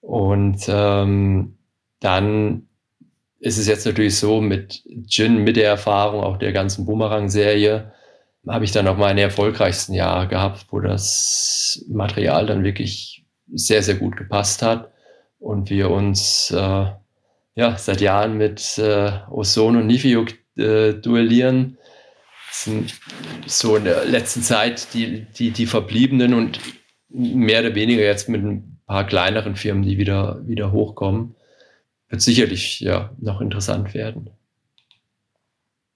[0.00, 1.58] Und ähm,
[2.00, 2.65] dann
[3.46, 7.92] ist es jetzt natürlich so, mit Jin, mit der Erfahrung auch der ganzen Boomerang-Serie,
[8.48, 13.94] habe ich dann auch meine erfolgreichsten Jahre gehabt, wo das Material dann wirklich sehr, sehr
[13.94, 14.90] gut gepasst hat
[15.38, 16.86] und wir uns äh,
[17.54, 21.78] ja, seit Jahren mit äh, Ozon und Nifiuk äh, duellieren.
[22.48, 22.94] Das sind
[23.46, 26.58] so in der letzten Zeit die, die, die verbliebenen und
[27.08, 31.35] mehr oder weniger jetzt mit ein paar kleineren Firmen, die wieder, wieder hochkommen
[32.08, 34.30] wird sicherlich ja noch interessant werden.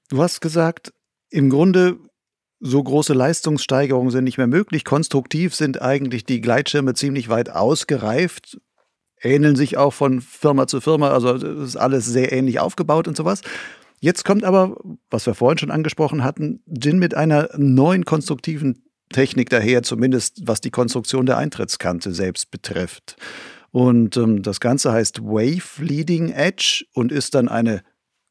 [0.09, 0.93] Du hast gesagt,
[1.31, 1.99] im Grunde
[2.59, 4.85] so große Leistungssteigerungen sind nicht mehr möglich.
[4.85, 8.61] Konstruktiv sind eigentlich die Gleitschirme ziemlich weit ausgereift,
[9.23, 13.41] ähneln sich auch von Firma zu Firma, also ist alles sehr ähnlich aufgebaut und sowas.
[14.01, 14.77] Jetzt kommt aber,
[15.11, 20.61] was wir vorhin schon angesprochen hatten, Jin mit einer neuen konstruktiven Technik daher, zumindest was
[20.61, 23.17] die Konstruktion der Eintrittskante selbst betrifft.
[23.73, 27.83] Und ähm, das Ganze heißt Wave Leading Edge und ist dann eine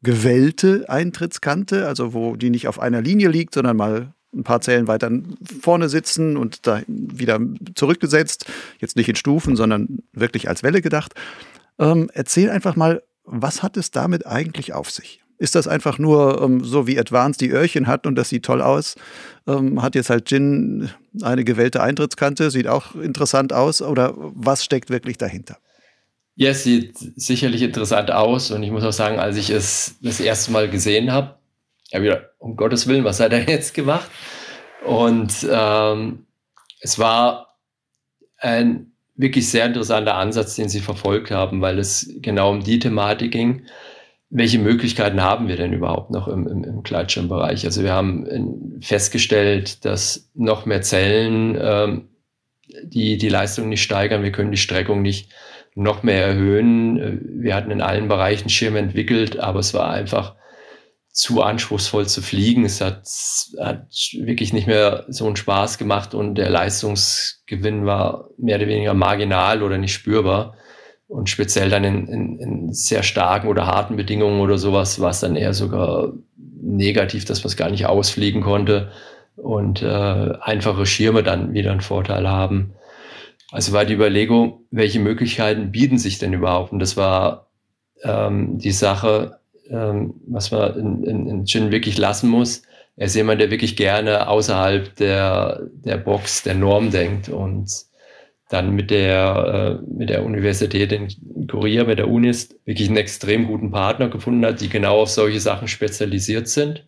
[0.02, 4.88] gewellte Eintrittskante, also wo die nicht auf einer Linie liegt, sondern mal ein paar Zellen
[4.88, 5.12] weiter
[5.62, 7.40] vorne sitzen und da wieder
[7.76, 8.46] zurückgesetzt.
[8.80, 11.14] Jetzt nicht in Stufen, sondern wirklich als Welle gedacht.
[11.80, 15.19] Ähm, erzähl einfach mal, was hat es damit eigentlich auf sich?
[15.40, 18.62] Ist das einfach nur ähm, so wie Advanced die Öhrchen hat und das sieht toll
[18.62, 18.96] aus?
[19.48, 20.90] Ähm, hat jetzt halt Jin
[21.22, 25.58] eine gewählte Eintrittskante, sieht auch interessant aus oder was steckt wirklich dahinter?
[26.36, 30.20] Ja, es sieht sicherlich interessant aus und ich muss auch sagen, als ich es das
[30.20, 31.36] erste Mal gesehen habe,
[31.92, 34.10] ja wieder, um Gottes Willen, was hat er jetzt gemacht?
[34.86, 36.26] Und ähm,
[36.82, 37.58] es war
[38.38, 43.32] ein wirklich sehr interessanter Ansatz, den sie verfolgt haben, weil es genau um die Thematik
[43.32, 43.66] ging.
[44.32, 47.66] Welche Möglichkeiten haben wir denn überhaupt noch im, im, im Gleitschirmbereich?
[47.66, 52.10] Also wir haben festgestellt, dass noch mehr Zellen ähm,
[52.84, 54.24] die, die Leistung nicht steigern.
[54.24, 55.32] Wir können die Streckung nicht
[55.76, 57.42] noch mehr erhöhen.
[57.42, 60.36] Wir hatten in allen Bereichen Schirme entwickelt, aber es war einfach
[61.12, 62.66] zu anspruchsvoll zu fliegen.
[62.66, 63.08] Es hat,
[63.60, 68.94] hat wirklich nicht mehr so einen Spaß gemacht und der Leistungsgewinn war mehr oder weniger
[68.94, 70.56] marginal oder nicht spürbar.
[71.10, 75.22] Und speziell dann in, in, in sehr starken oder harten Bedingungen oder sowas war es
[75.22, 76.14] dann eher sogar
[76.62, 78.92] negativ, dass man es gar nicht ausfliegen konnte
[79.36, 82.74] und äh, einfache Schirme dann wieder einen Vorteil haben.
[83.52, 86.72] Also war die Überlegung, welche Möglichkeiten bieten sich denn überhaupt?
[86.72, 87.48] Und das war
[88.04, 92.62] ähm, die Sache, ähm, was man in, in, in Gin wirklich lassen muss.
[92.98, 97.89] Er ist jemand, der wirklich gerne außerhalb der, der Box, der Norm denkt und
[98.50, 103.46] dann mit der, äh, mit der Universität in Korea, mit der UNIS, wirklich einen extrem
[103.46, 106.86] guten Partner gefunden hat, die genau auf solche Sachen spezialisiert sind.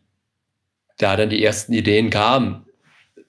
[0.98, 2.66] Da dann die ersten Ideen kamen,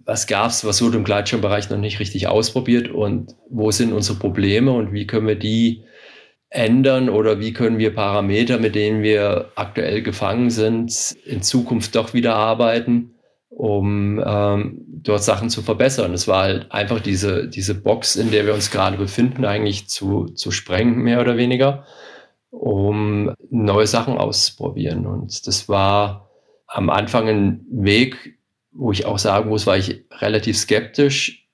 [0.05, 4.73] was gab's, was wurde im Gleitschirmbereich noch nicht richtig ausprobiert und wo sind unsere Probleme
[4.73, 5.85] und wie können wir die
[6.49, 12.15] ändern oder wie können wir Parameter, mit denen wir aktuell gefangen sind, in Zukunft doch
[12.15, 13.15] wieder arbeiten,
[13.57, 16.13] um ähm, dort Sachen zu verbessern.
[16.15, 20.27] Es war halt einfach diese, diese Box, in der wir uns gerade befinden, eigentlich zu,
[20.27, 21.85] zu sprengen, mehr oder weniger,
[22.51, 25.07] um neue Sachen auszuprobieren.
[25.07, 26.31] Und das war
[26.67, 28.39] am Anfang ein Weg,
[28.73, 31.47] wo ich auch sagen muss, war ich relativ skeptisch,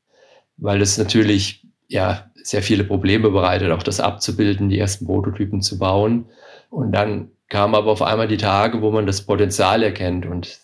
[0.57, 5.79] weil es natürlich ja sehr viele Probleme bereitet, auch das abzubilden, die ersten Prototypen zu
[5.79, 6.27] bauen.
[6.71, 10.27] Und dann kamen aber auf einmal die Tage, wo man das Potenzial erkennt.
[10.27, 10.61] Und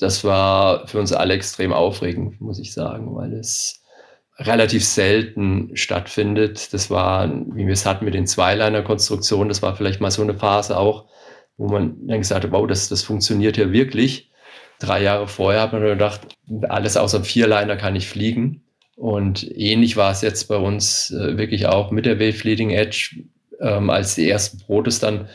[0.00, 3.82] das war für uns alle extrem aufregend, muss ich sagen, weil es
[4.38, 6.72] relativ selten stattfindet.
[6.72, 10.34] Das war, wie wir es hatten mit den Zweiliner-Konstruktionen, das war vielleicht mal so eine
[10.34, 11.06] Phase auch,
[11.58, 14.30] wo man dann gesagt hat, wow, das, das funktioniert ja wirklich.
[14.78, 16.22] Drei Jahre vorher hat man gedacht,
[16.62, 18.64] alles außer Vierliner kann ich fliegen.
[18.96, 23.24] Und ähnlich war es jetzt bei uns äh, wirklich auch mit der Wave Leading Edge,
[23.60, 25.28] ähm, als die ersten Brotes dann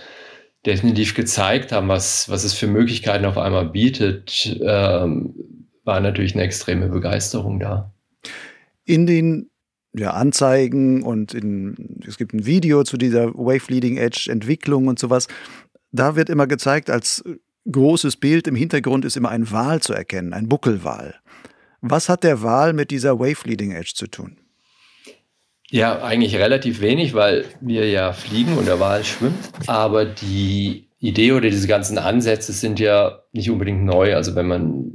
[0.65, 5.35] definitiv gezeigt haben, was, was es für Möglichkeiten auf einmal bietet, ähm,
[5.83, 7.93] war natürlich eine extreme Begeisterung da.
[8.83, 9.49] In den
[9.93, 14.99] ja, Anzeigen und in, es gibt ein Video zu dieser Wave Leading Edge Entwicklung und
[14.99, 15.27] sowas.
[15.91, 17.23] Da wird immer gezeigt, als
[17.71, 21.15] großes Bild im Hintergrund ist immer ein Wal zu erkennen, ein Buckelwal.
[21.81, 24.37] Was hat der Wal mit dieser Wave Leading Edge zu tun?
[25.71, 29.49] Ja, eigentlich relativ wenig, weil wir ja fliegen und der Wal schwimmt.
[29.67, 34.15] Aber die Idee oder diese ganzen Ansätze sind ja nicht unbedingt neu.
[34.15, 34.91] Also wenn man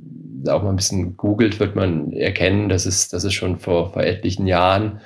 [0.48, 4.02] auch mal ein bisschen googelt, wird man erkennen, dass es, dass es schon vor, vor
[4.02, 5.00] etlichen Jahren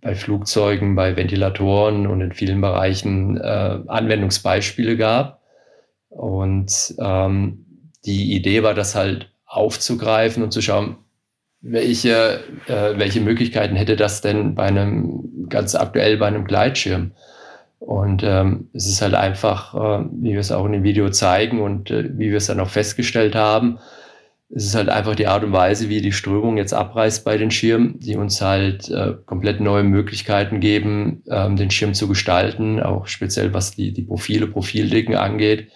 [0.00, 5.40] bei Flugzeugen, bei Ventilatoren und in vielen Bereichen äh, Anwendungsbeispiele gab.
[6.08, 10.96] Und ähm, die Idee war, das halt aufzugreifen und zu schauen,
[11.64, 17.12] welche, äh, welche Möglichkeiten hätte das denn bei einem, ganz aktuell bei einem Gleitschirm?
[17.78, 21.60] Und ähm, es ist halt einfach, äh, wie wir es auch in dem Video zeigen
[21.60, 23.78] und äh, wie wir es dann auch festgestellt haben,
[24.54, 27.50] es ist halt einfach die Art und Weise, wie die Strömung jetzt abreißt bei den
[27.50, 33.06] Schirmen, die uns halt äh, komplett neue Möglichkeiten geben, ähm, den Schirm zu gestalten, auch
[33.06, 35.70] speziell was die, die Profile, Profildicken angeht,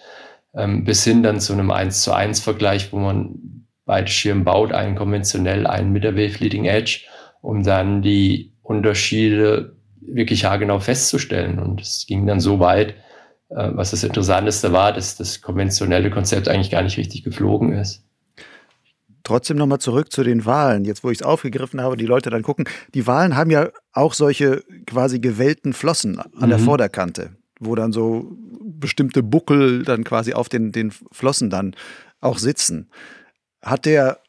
[0.53, 4.71] ähm, bis hin dann zu einem 1 zu 1 Vergleich, wo man beide Schirme baut,
[4.71, 6.99] einen konventionell, einen mit der Wave Leading Edge,
[7.41, 11.57] um dann die Unterschiede wirklich haargenau festzustellen.
[11.57, 12.91] Und es ging dann so weit,
[13.49, 18.03] äh, was das Interessanteste war, dass das konventionelle Konzept eigentlich gar nicht richtig geflogen ist.
[19.23, 20.85] Trotzdem nochmal zurück zu den Wahlen.
[20.85, 22.65] Jetzt, wo ich es aufgegriffen habe, die Leute dann gucken.
[22.93, 26.49] Die Wahlen haben ja auch solche quasi gewellten Flossen an mhm.
[26.49, 31.75] der Vorderkante, wo dann so bestimmte Buckel dann quasi auf den, den Flossen dann
[32.21, 32.91] auch sitzen.
[33.61, 34.19] Hat der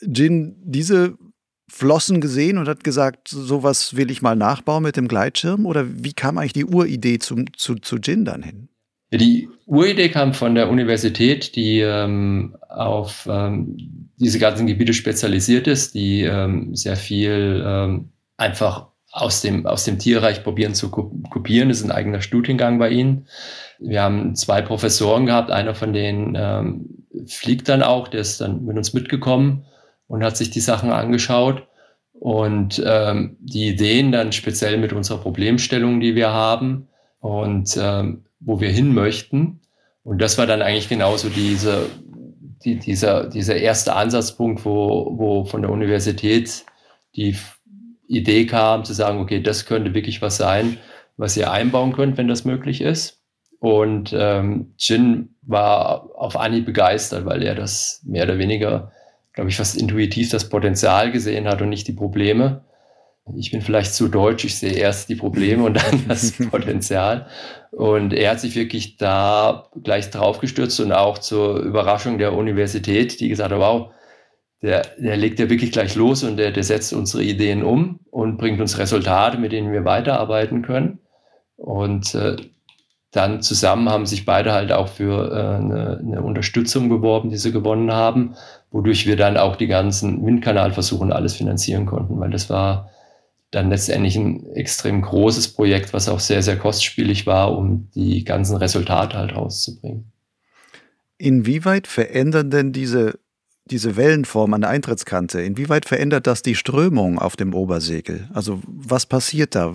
[0.00, 1.16] Jin diese
[1.70, 5.66] Flossen gesehen und hat gesagt, sowas will ich mal nachbauen mit dem Gleitschirm?
[5.66, 8.68] Oder wie kam eigentlich die Uridee zum, zu, zu Jin dann hin?
[9.12, 15.94] Die Uridee kam von der Universität, die ähm, auf ähm, diese ganzen Gebiete spezialisiert ist,
[15.94, 21.70] die ähm, sehr viel ähm, einfach aus dem, aus dem Tierreich probieren zu kopieren.
[21.70, 23.26] Das ist ein eigener Studiengang bei ihnen.
[23.78, 28.64] Wir haben zwei Professoren gehabt, einer von denen ähm, fliegt dann auch, der ist dann
[28.64, 29.64] mit uns mitgekommen
[30.06, 31.66] und hat sich die Sachen angeschaut
[32.12, 36.88] und ähm, die Ideen dann speziell mit unserer Problemstellung, die wir haben
[37.20, 39.60] und ähm, wo wir hin möchten.
[40.02, 41.86] Und das war dann eigentlich genauso diese,
[42.64, 46.64] die, dieser, dieser erste Ansatzpunkt, wo, wo von der Universität
[47.14, 47.36] die
[48.06, 50.78] Idee kam, zu sagen, okay, das könnte wirklich was sein,
[51.16, 53.17] was ihr einbauen könnt, wenn das möglich ist.
[53.60, 58.92] Und ähm, Jin war auf Anni begeistert, weil er das mehr oder weniger,
[59.32, 62.64] glaube ich, fast intuitiv das Potenzial gesehen hat und nicht die Probleme.
[63.36, 67.26] Ich bin vielleicht zu deutsch, ich sehe erst die Probleme und dann das Potenzial.
[67.72, 73.28] Und er hat sich wirklich da gleich draufgestürzt und auch zur Überraschung der Universität, die
[73.28, 73.90] gesagt hat, wow,
[74.62, 78.38] der, der legt ja wirklich gleich los und der, der setzt unsere Ideen um und
[78.38, 81.00] bringt uns Resultate, mit denen wir weiterarbeiten können.
[81.56, 82.36] Und äh,
[83.10, 87.52] dann zusammen haben sich beide halt auch für äh, eine, eine, Unterstützung beworben, die sie
[87.52, 88.34] gewonnen haben,
[88.70, 92.90] wodurch wir dann auch die ganzen Windkanalversuche und alles finanzieren konnten, weil das war
[93.50, 98.56] dann letztendlich ein extrem großes Projekt, was auch sehr, sehr kostspielig war, um die ganzen
[98.58, 100.12] Resultate halt rauszubringen.
[101.16, 103.18] Inwieweit verändern denn diese
[103.70, 108.28] diese Wellenform an der Eintrittskante, inwieweit verändert das die Strömung auf dem Obersegel?
[108.32, 109.74] Also was passiert da?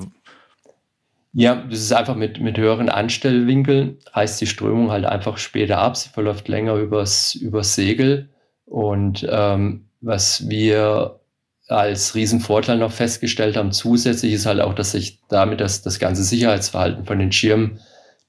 [1.35, 5.97] Ja, das ist einfach mit, mit höheren Anstellwinkeln reißt die Strömung halt einfach später ab.
[5.97, 8.29] Sie verläuft länger übers, übers Segel.
[8.65, 11.19] Und ähm, was wir
[11.67, 16.23] als Riesenvorteil noch festgestellt haben, zusätzlich ist halt auch, dass sich damit das, das ganze
[16.23, 17.79] Sicherheitsverhalten von den Schirmen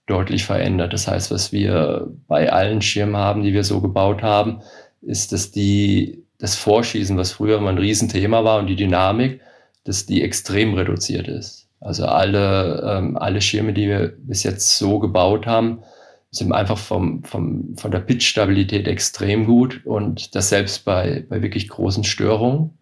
[0.07, 0.94] deutlich verändert.
[0.94, 4.62] Das heißt, was wir bei allen Schirmen haben, die wir so gebaut haben,
[5.02, 9.40] ist, dass die, das Vorschießen, was früher immer ein Riesenthema war und die Dynamik,
[9.84, 11.63] dass die extrem reduziert ist.
[11.81, 15.83] Also alle, ähm, alle Schirme, die wir bis jetzt so gebaut haben,
[16.31, 21.68] sind einfach vom, vom, von der Pitch-Stabilität extrem gut und das selbst bei, bei wirklich
[21.68, 22.79] großen Störungen.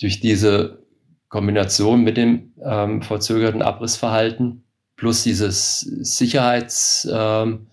[0.00, 0.80] Durch diese
[1.28, 4.64] Kombination mit dem ähm, verzögerten Abrissverhalten
[4.96, 7.66] plus dieses Sicherheitsplus ähm,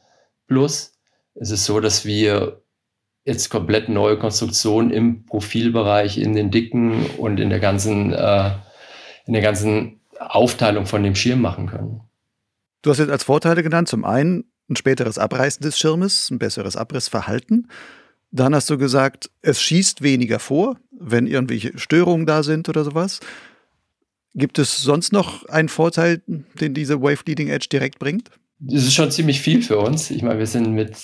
[1.35, 2.61] ist es so, dass wir
[3.25, 8.51] jetzt komplett neue Konstruktion im Profilbereich, in den Dicken und in der ganzen, äh,
[9.25, 12.01] in der ganzen Aufteilung von dem Schirm machen können.
[12.81, 16.75] Du hast jetzt als Vorteile genannt, zum einen ein späteres Abreißen des Schirmes, ein besseres
[16.75, 17.69] Abrissverhalten.
[18.31, 23.19] Dann hast du gesagt, es schießt weniger vor, wenn irgendwelche Störungen da sind oder sowas.
[24.33, 28.29] Gibt es sonst noch einen Vorteil, den diese Wave Leading Edge direkt bringt?
[28.59, 30.09] das ist schon ziemlich viel für uns.
[30.09, 30.95] Ich meine, wir sind mit,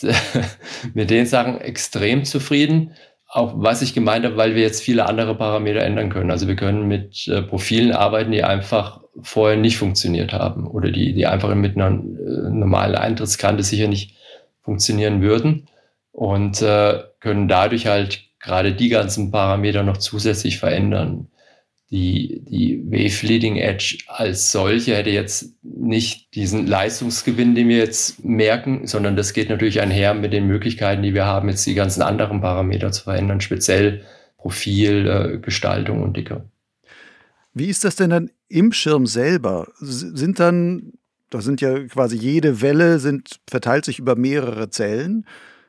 [0.94, 2.92] mit den Sachen extrem zufrieden.
[3.34, 6.30] Auch was ich gemeint habe, weil wir jetzt viele andere Parameter ändern können.
[6.30, 11.14] Also wir können mit äh, Profilen arbeiten, die einfach vorher nicht funktioniert haben oder die,
[11.14, 14.16] die einfach mit einer äh, normalen Eintrittskante sicher nicht
[14.62, 15.68] funktionieren würden
[16.12, 21.28] und äh, können dadurch halt gerade die ganzen Parameter noch zusätzlich verändern
[21.94, 28.26] die, die Wave Leading Edge als solche hätte jetzt nicht diesen Leistungsgewinn, den wir jetzt
[28.26, 32.02] merken, sondern das geht natürlich einher mit den Möglichkeiten, die wir haben, jetzt die ganzen
[32.02, 34.02] anderen Parameter zu verändern, speziell
[34.38, 36.50] Profil, äh, Gestaltung und Dicke.
[37.54, 39.68] Wie ist das denn dann im Schirm selber?
[39.80, 40.94] Sind dann,
[41.30, 45.28] da sind ja quasi jede Welle sind, verteilt sich über mehrere Zellen.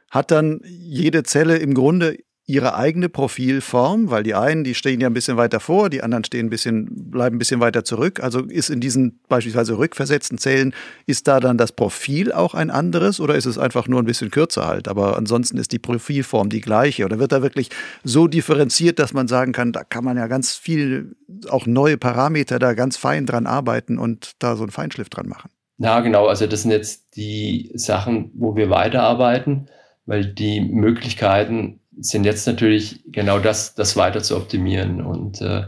[0.08, 2.16] Hat dann jede Zelle im Grunde
[2.46, 6.24] ihre eigene Profilform, weil die einen, die stehen ja ein bisschen weiter vor, die anderen
[6.24, 8.22] stehen ein bisschen, bleiben ein bisschen weiter zurück.
[8.22, 10.74] Also ist in diesen beispielsweise rückversetzten Zellen,
[11.06, 14.30] ist da dann das Profil auch ein anderes oder ist es einfach nur ein bisschen
[14.30, 14.88] kürzer halt?
[14.88, 17.70] Aber ansonsten ist die Profilform die gleiche oder wird da wirklich
[18.02, 21.16] so differenziert, dass man sagen kann, da kann man ja ganz viel,
[21.48, 25.50] auch neue Parameter da ganz fein dran arbeiten und da so einen Feinschliff dran machen?
[25.78, 26.26] Ja, genau.
[26.26, 29.66] Also das sind jetzt die Sachen, wo wir weiterarbeiten,
[30.04, 35.00] weil die Möglichkeiten sind jetzt natürlich genau das, das weiter zu optimieren.
[35.00, 35.64] Und äh,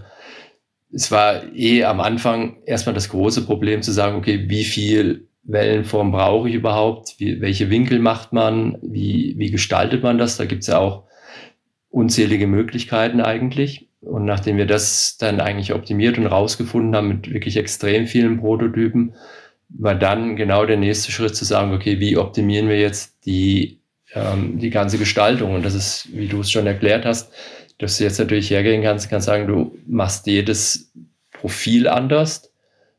[0.92, 6.12] es war eh am Anfang erstmal das große Problem zu sagen, okay, wie viel Wellenform
[6.12, 7.14] brauche ich überhaupt?
[7.18, 8.78] Wie, welche Winkel macht man?
[8.82, 10.36] Wie, wie gestaltet man das?
[10.36, 11.04] Da gibt es ja auch
[11.88, 13.88] unzählige Möglichkeiten eigentlich.
[14.00, 19.14] Und nachdem wir das dann eigentlich optimiert und rausgefunden haben mit wirklich extrem vielen Prototypen,
[19.68, 23.80] war dann genau der nächste Schritt zu sagen, okay, wie optimieren wir jetzt die
[24.16, 25.54] ähm, die ganze Gestaltung.
[25.54, 27.32] Und das ist, wie du es schon erklärt hast,
[27.78, 30.90] dass du jetzt natürlich hergehen kannst, kannst sagen, du machst jedes
[31.30, 32.50] Profil anders,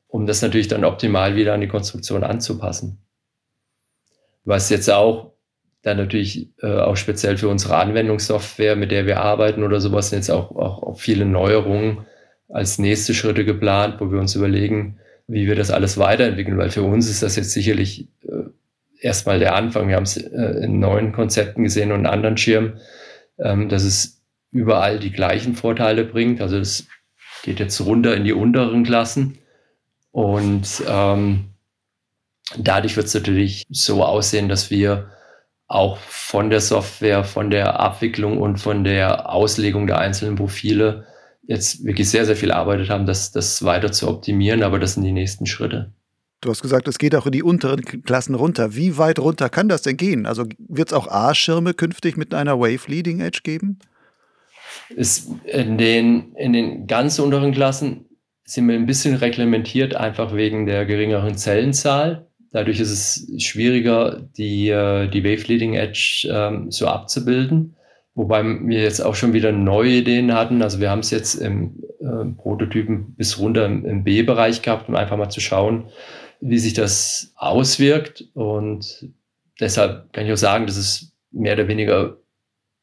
[0.07, 2.99] um das natürlich dann optimal wieder an die Konstruktion anzupassen.
[4.45, 5.33] Was jetzt auch
[5.81, 10.19] dann natürlich äh, auch speziell für unsere Anwendungssoftware, mit der wir arbeiten oder sowas, sind
[10.19, 12.05] jetzt auch, auch, auch viele Neuerungen
[12.49, 16.83] als nächste Schritte geplant, wo wir uns überlegen, wie wir das alles weiterentwickeln, weil für
[16.83, 18.07] uns ist das jetzt sicherlich
[19.07, 19.87] erstmal der Anfang.
[19.87, 22.79] Wir haben es äh, in neuen Konzepten gesehen und in anderen Schirmen,
[23.39, 26.41] ähm, dass es überall die gleichen Vorteile bringt.
[26.41, 26.87] Also es
[27.43, 29.39] geht jetzt runter in die unteren Klassen
[30.11, 31.51] und ähm,
[32.57, 35.11] dadurch wird es natürlich so aussehen, dass wir
[35.67, 41.05] auch von der Software, von der Abwicklung und von der Auslegung der einzelnen Profile
[41.43, 45.03] jetzt wirklich sehr, sehr viel arbeitet haben, das, das weiter zu optimieren, aber das sind
[45.03, 45.93] die nächsten Schritte.
[46.47, 48.73] Du hast gesagt, es geht auch in die unteren Klassen runter.
[48.73, 50.25] Wie weit runter kann das denn gehen?
[50.25, 53.79] Also wird es auch A-Schirme künftig mit einer Wave Leading Edge geben?
[54.87, 58.05] Ist in, den, in den ganz unteren Klassen
[58.45, 62.29] sind wir ein bisschen reglementiert, einfach wegen der geringeren Zellenzahl.
[62.53, 67.75] Dadurch ist es schwieriger, die, äh, die Wave Leading Edge ähm, so abzubilden.
[68.15, 70.61] Wobei wir jetzt auch schon wieder neue Ideen hatten.
[70.61, 74.95] Also wir haben es jetzt im äh, Prototypen bis runter im, im B-Bereich gehabt, um
[74.95, 75.89] einfach mal zu schauen,
[76.39, 78.25] wie sich das auswirkt.
[78.33, 79.09] Und
[79.59, 82.17] deshalb kann ich auch sagen, dass es mehr oder weniger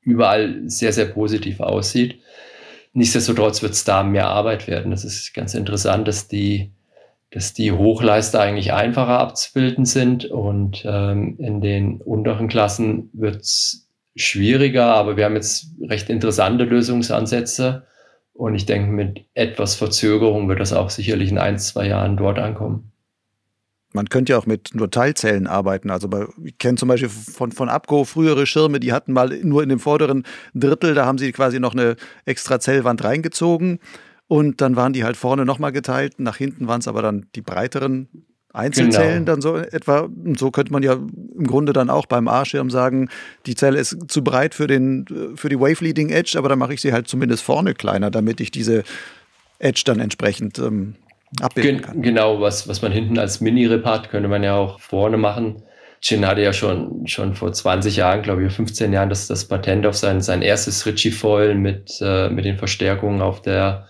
[0.01, 2.21] überall sehr, sehr positiv aussieht.
[2.93, 4.91] Nichtsdestotrotz wird es da mehr Arbeit werden.
[4.91, 6.71] Das ist ganz interessant, dass die
[7.35, 13.89] dass die Hochleister eigentlich einfacher abzubilden sind und ähm, in den unteren Klassen wird es
[14.15, 17.89] schwieriger, aber wir haben jetzt recht interessante Lösungsansätze
[18.35, 22.39] und ich denke, mit etwas Verzögerung wird das auch sicherlich in ein, zwei Jahren dort
[22.39, 22.93] ankommen.
[23.95, 25.91] Man könnte ja auch mit nur Teilzellen arbeiten.
[25.91, 29.63] Also bei, ich kenne zum Beispiel von, von Abgo frühere Schirme, die hatten mal nur
[29.63, 33.79] in dem vorderen Drittel, da haben sie quasi noch eine extra Zellwand reingezogen
[34.27, 37.41] und dann waren die halt vorne nochmal geteilt, nach hinten waren es aber dann die
[37.41, 38.09] breiteren
[38.53, 39.33] Einzelzellen genau.
[39.33, 40.01] dann so etwa.
[40.01, 43.09] Und so könnte man ja im Grunde dann auch beim A-Schirm sagen,
[43.47, 46.75] die Zelle ist zu breit für, den, für die Wave Leading Edge, aber dann mache
[46.75, 48.85] ich sie halt zumindest vorne kleiner, damit ich diese
[49.59, 50.95] Edge dann entsprechend ähm,
[51.41, 52.03] abbilden kann.
[52.03, 55.63] Genau, was, was man hinten als Mini-Rip hat, könnte man ja auch vorne machen.
[56.01, 59.87] Chin hatte ja schon, schon vor 20 Jahren, glaube ich, 15 Jahren das, das Patent
[59.87, 63.87] auf sein, sein erstes Ritchie-Foil mit, äh, mit den Verstärkungen auf der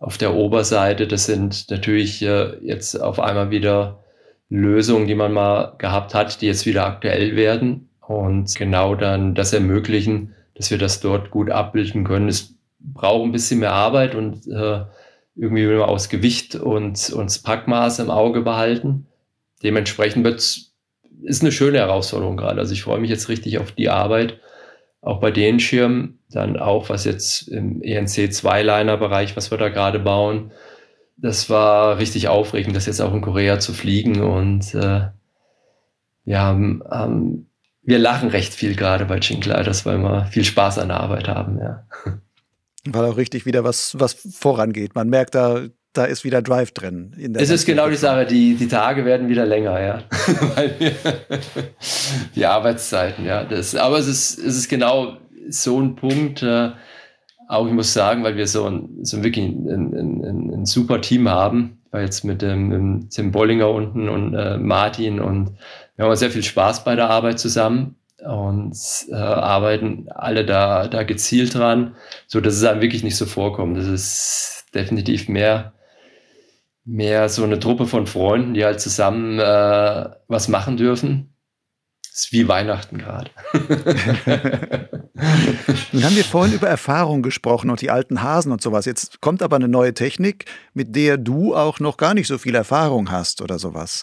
[0.00, 1.06] auf der Oberseite.
[1.06, 4.04] Das sind natürlich äh, jetzt auf einmal wieder
[4.48, 9.52] Lösungen, die man mal gehabt hat, die jetzt wieder aktuell werden und genau dann das
[9.52, 12.28] ermöglichen, dass wir das dort gut abbilden können.
[12.28, 14.82] Es braucht ein bisschen mehr Arbeit und äh,
[15.38, 19.06] irgendwie will man aus Gewicht und, und das Packmaß im Auge behalten.
[19.62, 20.38] Dementsprechend wird
[21.22, 22.60] ist eine schöne Herausforderung gerade.
[22.60, 24.38] Also ich freue mich jetzt richtig auf die Arbeit
[25.00, 29.98] auch bei den Schirmen, dann auch was jetzt im ENC Zweiliner-Bereich, was wir da gerade
[29.98, 30.52] bauen,
[31.16, 35.08] das war richtig aufregend, das jetzt auch in Korea zu fliegen und äh,
[36.24, 37.46] wir haben, ähm,
[37.82, 41.58] wir lachen recht viel gerade bei Chinkleiders, weil wir viel Spaß an der Arbeit haben,
[41.58, 41.86] ja.
[42.94, 44.94] Weil auch richtig wieder was, was vorangeht.
[44.94, 47.12] Man merkt, da, da ist wieder Drive drin.
[47.34, 50.02] es ist genau die Sache, die, die Tage werden wieder länger, ja.
[52.34, 53.44] die Arbeitszeiten, ja.
[53.44, 55.16] Das, aber es ist, es ist genau
[55.48, 56.70] so ein Punkt, äh,
[57.48, 61.00] auch ich muss sagen, weil wir so ein, so wirklich ein, ein, ein, ein super
[61.00, 65.56] Team haben, weil jetzt mit dem, Tim Bollinger unten und äh, Martin und
[65.96, 68.76] wir haben sehr viel Spaß bei der Arbeit zusammen und
[69.10, 71.94] äh, arbeiten alle da, da gezielt dran,
[72.26, 73.76] so dass es einem wirklich nicht so vorkommt.
[73.76, 75.72] Das ist definitiv mehr
[76.88, 81.34] mehr so eine Truppe von Freunden, die halt zusammen äh, was machen dürfen.
[82.02, 83.30] Das ist wie Weihnachten gerade.
[85.92, 88.86] Nun haben wir vorhin über Erfahrung gesprochen und die alten Hasen und sowas.
[88.86, 92.54] Jetzt kommt aber eine neue Technik, mit der du auch noch gar nicht so viel
[92.54, 94.02] Erfahrung hast oder sowas.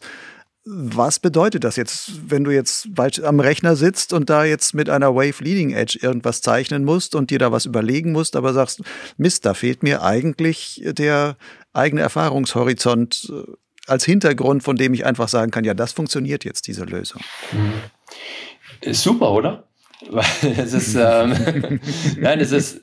[0.67, 2.87] Was bedeutet das jetzt, wenn du jetzt
[3.23, 7.29] am Rechner sitzt und da jetzt mit einer Wave Leading Edge irgendwas zeichnen musst und
[7.29, 8.81] dir da was überlegen musst, aber sagst,
[9.17, 11.37] Mist, da fehlt mir eigentlich der
[11.71, 13.51] eigene Erfahrungshorizont äh,
[13.87, 17.21] als Hintergrund, von dem ich einfach sagen kann, ja, das funktioniert jetzt, diese Lösung.
[17.51, 18.93] Mhm.
[18.93, 19.67] Super, oder?
[20.41, 21.79] es ist, ähm,
[22.19, 22.81] nein, es ist,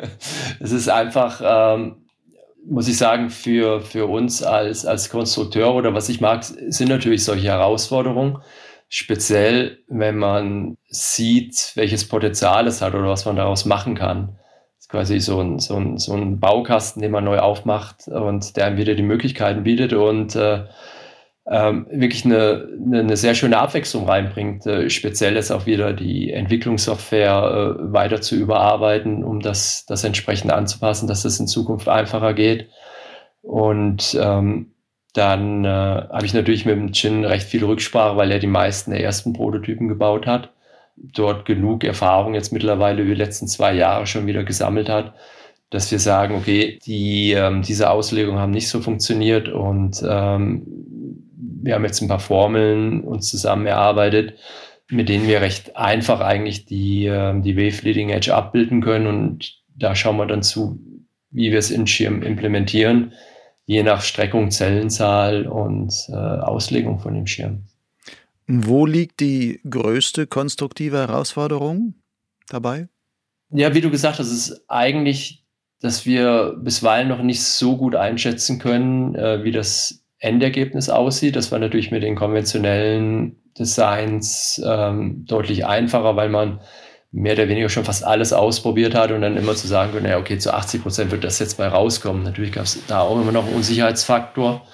[0.60, 2.05] es ist einfach, ähm,
[2.68, 7.24] muss ich sagen, für, für uns als, als Konstrukteur oder was ich mag, sind natürlich
[7.24, 8.38] solche Herausforderungen.
[8.88, 14.38] Speziell, wenn man sieht, welches Potenzial es hat oder was man daraus machen kann.
[14.76, 18.56] Das ist quasi so ein, so ein, so ein Baukasten, den man neu aufmacht und
[18.56, 20.64] der einem wieder die Möglichkeiten bietet und äh,
[21.48, 24.66] ähm, wirklich eine, eine, sehr schöne Abwechslung reinbringt.
[24.66, 30.52] Äh, speziell ist auch wieder die Entwicklungssoftware äh, weiter zu überarbeiten, um das, das entsprechend
[30.52, 32.68] anzupassen, dass das in Zukunft einfacher geht.
[33.42, 34.72] Und ähm,
[35.12, 38.90] dann äh, habe ich natürlich mit dem Chin recht viel Rücksprache, weil er die meisten
[38.90, 40.50] der ersten Prototypen gebaut hat.
[40.96, 45.14] Dort genug Erfahrung jetzt mittlerweile über die letzten zwei Jahre schon wieder gesammelt hat,
[45.70, 50.66] dass wir sagen, okay, die, ähm, diese Auslegungen haben nicht so funktioniert und ähm,
[51.66, 54.38] wir haben jetzt ein paar Formeln uns zusammen erarbeitet,
[54.88, 59.60] mit denen wir recht einfach eigentlich die, äh, die Wave Leading Edge abbilden können und
[59.74, 60.78] da schauen wir dann zu,
[61.30, 63.12] wie wir es in Schirm implementieren
[63.66, 67.64] je nach Streckung, Zellenzahl und äh, Auslegung von dem Schirm.
[68.46, 71.94] Wo liegt die größte konstruktive Herausforderung
[72.48, 72.88] dabei?
[73.50, 75.44] Ja, wie du gesagt hast, ist eigentlich,
[75.80, 81.36] dass wir bisweilen noch nicht so gut einschätzen können, äh, wie das Endergebnis aussieht.
[81.36, 86.60] Das war natürlich mit den konventionellen Designs ähm, deutlich einfacher, weil man
[87.12, 90.38] mehr oder weniger schon fast alles ausprobiert hat und dann immer zu sagen, naja, okay,
[90.38, 92.22] zu 80 Prozent wird das jetzt mal rauskommen.
[92.22, 94.66] Natürlich gab es da auch immer noch einen Unsicherheitsfaktor.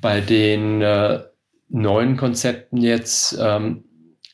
[0.00, 1.20] Bei den äh,
[1.68, 3.84] neuen Konzepten jetzt ähm,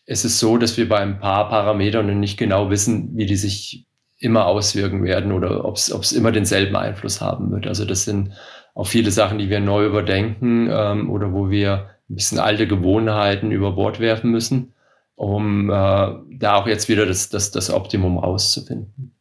[0.06, 3.86] ist es so, dass wir bei ein paar Parametern nicht genau wissen, wie die sich
[4.20, 7.66] immer auswirken werden oder ob es immer denselben Einfluss haben wird.
[7.66, 8.32] Also das sind
[8.78, 13.50] auch viele Sachen, die wir neu überdenken ähm, oder wo wir ein bisschen alte Gewohnheiten
[13.50, 14.72] über Bord werfen müssen
[15.18, 19.12] um äh, da auch jetzt wieder das, das, das Optimum rauszufinden.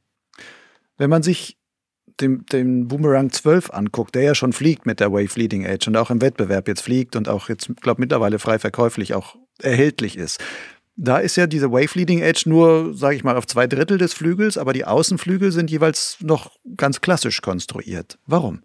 [0.97, 1.57] Wenn man sich
[2.19, 5.97] den, den Boomerang 12 anguckt, der ja schon fliegt mit der Wave Leading Edge und
[5.97, 10.39] auch im Wettbewerb jetzt fliegt und auch jetzt, glaube mittlerweile frei verkäuflich auch erhältlich ist.
[10.95, 14.13] Da ist ja diese Wave Leading Edge nur, sage ich mal, auf zwei Drittel des
[14.13, 18.19] Flügels, aber die Außenflügel sind jeweils noch ganz klassisch konstruiert.
[18.27, 18.61] Warum?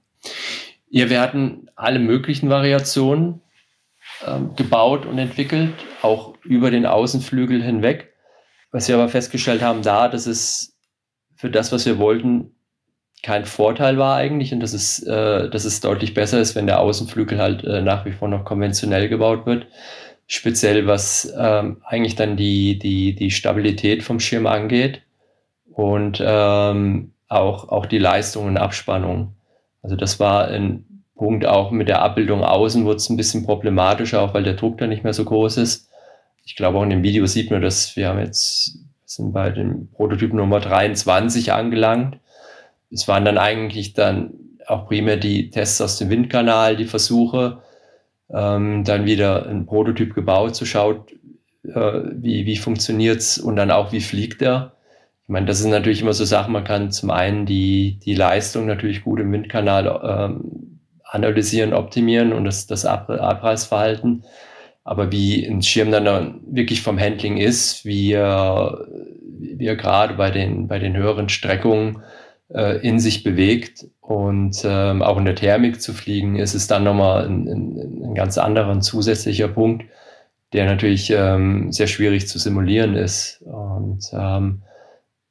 [0.94, 3.40] Ja, wir hatten alle möglichen Variationen
[4.26, 5.72] ähm, gebaut und entwickelt,
[6.02, 8.12] auch über den Außenflügel hinweg.
[8.72, 10.76] Was wir aber festgestellt haben da, dass es
[11.34, 12.54] für das, was wir wollten,
[13.22, 16.80] kein Vorteil war eigentlich und dass es, äh, dass es deutlich besser ist, wenn der
[16.80, 19.68] Außenflügel halt äh, nach wie vor noch konventionell gebaut wird.
[20.26, 25.00] Speziell was ähm, eigentlich dann die, die, die Stabilität vom Schirm angeht
[25.72, 29.36] und ähm, auch, auch die Leistung und Abspannung.
[29.82, 34.22] Also das war ein Punkt auch mit der Abbildung außen wurde es ein bisschen problematischer,
[34.22, 35.88] auch weil der Druck da nicht mehr so groß ist.
[36.44, 39.88] Ich glaube auch in dem Video sieht man, dass wir haben jetzt sind bei dem
[39.88, 42.18] Prototyp Nummer 23 angelangt.
[42.90, 44.32] Es waren dann eigentlich dann
[44.66, 47.58] auch primär die Tests aus dem Windkanal, die Versuche,
[48.30, 51.04] ähm, dann wieder ein Prototyp gebaut, zu schauen,
[51.64, 54.72] äh, wie, wie funktioniert's und dann auch, wie fliegt er.
[55.24, 58.66] Ich meine, das ist natürlich immer so Sachen, man kann zum einen die, die Leistung
[58.66, 64.24] natürlich gut im Windkanal ähm, analysieren, optimieren und das, das Ab Abreißverhalten.
[64.84, 68.86] Aber wie ein Schirm dann wirklich vom Handling ist, wie er,
[69.30, 72.02] wie er gerade bei den, bei den höheren Streckungen
[72.52, 76.82] äh, in sich bewegt und ähm, auch in der Thermik zu fliegen, ist es dann
[76.82, 79.84] nochmal ein, ein, ein ganz anderer zusätzlicher Punkt,
[80.52, 83.40] der natürlich ähm, sehr schwierig zu simulieren ist.
[83.42, 84.62] Und ähm,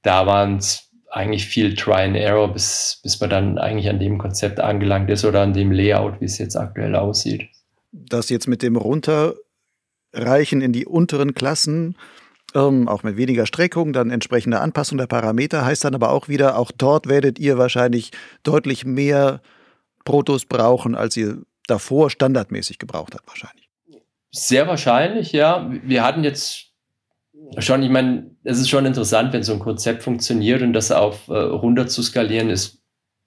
[0.04, 4.18] da waren es eigentlich viel Try and Error, bis, bis man dann eigentlich an dem
[4.18, 7.49] Konzept angelangt ist oder an dem Layout, wie es jetzt aktuell aussieht.
[7.91, 11.97] Das jetzt mit dem Runterreichen in die unteren Klassen,
[12.56, 16.58] ähm, auch mit weniger Streckung, dann entsprechende Anpassung der Parameter, heißt dann aber auch wieder,
[16.58, 18.12] auch dort werdet ihr wahrscheinlich
[18.43, 19.41] deutlich mehr
[20.06, 23.70] Protos brauchen, als ihr davor standardmäßig gebraucht habt, wahrscheinlich.
[24.32, 25.70] Sehr wahrscheinlich, ja.
[25.84, 26.70] Wir hatten jetzt
[27.58, 31.28] schon, ich meine, es ist schon interessant, wenn so ein Konzept funktioniert und das auf
[31.28, 32.82] äh, runter zu skalieren, ist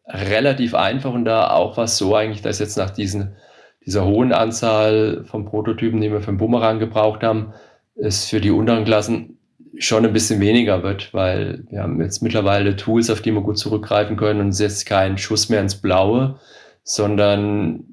[0.06, 3.36] relativ einfach und da auch was so eigentlich, dass jetzt nach diesen,
[3.84, 7.54] dieser hohen Anzahl von Prototypen, die wir für den Bumerang gebraucht haben,
[7.96, 9.38] es für die unteren Klassen
[9.78, 13.58] schon ein bisschen weniger wird, weil wir haben jetzt mittlerweile Tools, auf die wir gut
[13.58, 16.38] zurückgreifen können und es ist jetzt kein Schuss mehr ins Blaue,
[16.82, 17.84] sondern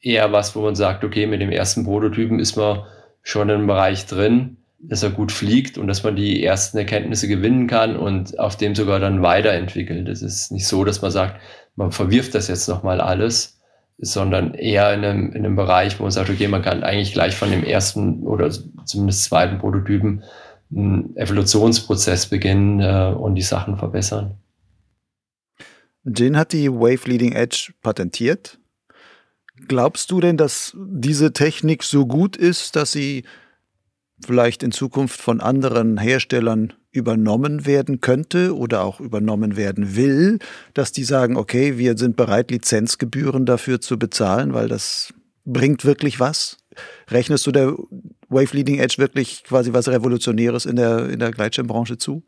[0.00, 2.84] eher was, wo man sagt, okay, mit dem ersten Prototypen ist man
[3.22, 7.66] schon im Bereich drin dass er gut fliegt und dass man die ersten Erkenntnisse gewinnen
[7.66, 10.08] kann und auf dem sogar dann weiterentwickelt.
[10.08, 11.40] Es ist nicht so, dass man sagt,
[11.74, 13.60] man verwirft das jetzt nochmal alles,
[13.98, 17.34] sondern eher in einem, in einem Bereich, wo man sagt, okay, man kann eigentlich gleich
[17.34, 18.50] von dem ersten oder
[18.84, 20.22] zumindest zweiten Prototypen
[20.70, 24.36] einen Evolutionsprozess beginnen äh, und die Sachen verbessern.
[26.04, 28.58] Den hat die Wave Leading Edge patentiert.
[29.66, 33.24] Glaubst du denn, dass diese Technik so gut ist, dass sie
[34.24, 40.38] vielleicht in Zukunft von anderen Herstellern übernommen werden könnte oder auch übernommen werden will,
[40.74, 45.12] dass die sagen, okay, wir sind bereit, Lizenzgebühren dafür zu bezahlen, weil das
[45.44, 46.58] bringt wirklich was?
[47.10, 47.74] Rechnest du der
[48.28, 52.22] Wave Leading Edge wirklich quasi was Revolutionäres in der, in der Gleitschirmbranche zu?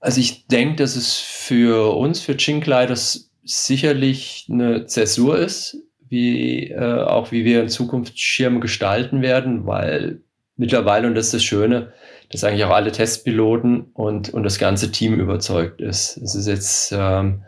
[0.00, 5.76] Also ich denke, dass es für uns, für Chinklei, das sicherlich eine Zäsur ist,
[6.08, 10.22] wie äh, auch wie wir in Zukunft Schirme gestalten werden, weil
[10.60, 11.92] mittlerweile, und das ist das Schöne,
[12.30, 16.18] dass eigentlich auch alle Testpiloten und, und das ganze Team überzeugt ist.
[16.18, 17.42] Es ist jetzt ähm,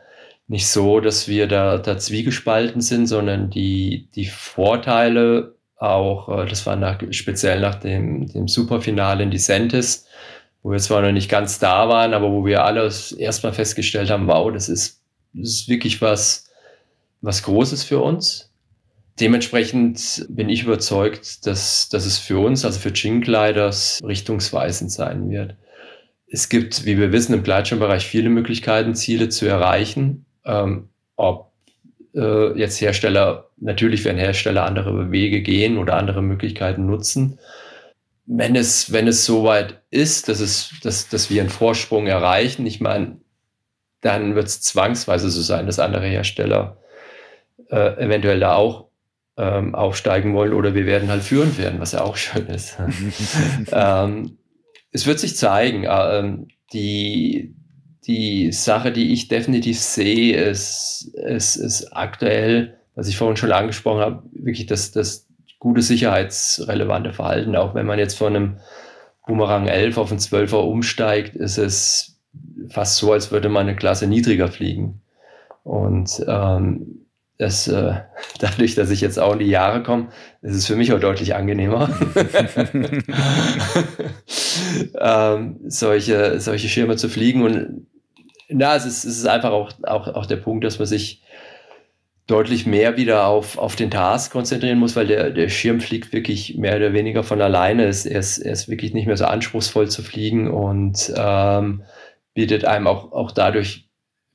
[0.49, 6.65] nicht so, dass wir da, da zwiegespalten sind, sondern die, die Vorteile auch, äh, das
[6.67, 10.07] war nach, speziell nach dem, dem Superfinale in Dicentis,
[10.63, 14.27] wo wir zwar noch nicht ganz da waren, aber wo wir alle erstmal festgestellt haben,
[14.27, 15.03] wow, das ist,
[15.35, 16.49] das ist wirklich was,
[17.21, 18.52] was Großes für uns.
[19.21, 25.57] Dementsprechend bin ich überzeugt, dass, dass es für uns, also für Gin-Gliders, richtungsweisend sein wird.
[26.27, 30.25] Es gibt, wie wir wissen, im Gleitschirmbereich viele Möglichkeiten, Ziele zu erreichen.
[30.47, 31.53] Ähm, ob
[32.15, 37.39] äh, jetzt Hersteller, natürlich werden Hersteller andere Wege gehen oder andere Möglichkeiten nutzen.
[38.25, 42.81] Wenn es, wenn es soweit ist, dass, es, dass, dass wir einen Vorsprung erreichen, ich
[42.81, 43.19] meine,
[44.01, 46.79] dann wird es zwangsweise so sein, dass andere Hersteller
[47.71, 48.89] äh, eventuell da auch
[49.37, 52.79] ähm, aufsteigen wollen oder wir werden halt führend werden, was ja auch schön ist.
[53.73, 54.39] ähm,
[54.91, 55.87] es wird sich zeigen.
[55.89, 57.55] Ähm, die,
[58.07, 64.01] die Sache, die ich definitiv sehe, ist, ist, ist aktuell, was ich vorhin schon angesprochen
[64.01, 65.29] habe, wirklich das, das
[65.59, 67.57] gute sicherheitsrelevante Verhalten.
[67.57, 68.57] Auch wenn man jetzt von einem
[69.27, 72.21] Boomerang 11 auf einen 12er umsteigt, ist es
[72.69, 75.01] fast so, als würde man eine Klasse niedriger fliegen.
[75.63, 77.07] Und ähm,
[77.39, 77.95] das, äh,
[78.39, 80.09] dadurch, dass ich jetzt auch in die Jahre komme,
[80.43, 81.89] ist es für mich auch deutlich angenehmer,
[84.99, 87.43] ähm, solche, solche Schirme zu fliegen.
[87.43, 87.87] Und
[88.49, 91.23] na, es ist, es ist einfach auch, auch, auch der Punkt, dass man sich
[92.27, 96.57] deutlich mehr wieder auf, auf den Task konzentrieren muss, weil der, der Schirm fliegt wirklich
[96.57, 97.83] mehr oder weniger von alleine.
[97.85, 101.83] Er ist, er ist, er ist wirklich nicht mehr so anspruchsvoll zu fliegen und ähm,
[102.35, 103.91] bietet einem auch, auch dadurch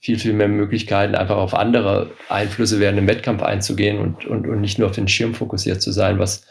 [0.07, 4.61] viel, viel mehr Möglichkeiten, einfach auf andere Einflüsse während dem Wettkampf einzugehen und, und, und
[4.61, 6.45] nicht nur auf den Schirm fokussiert zu sein, was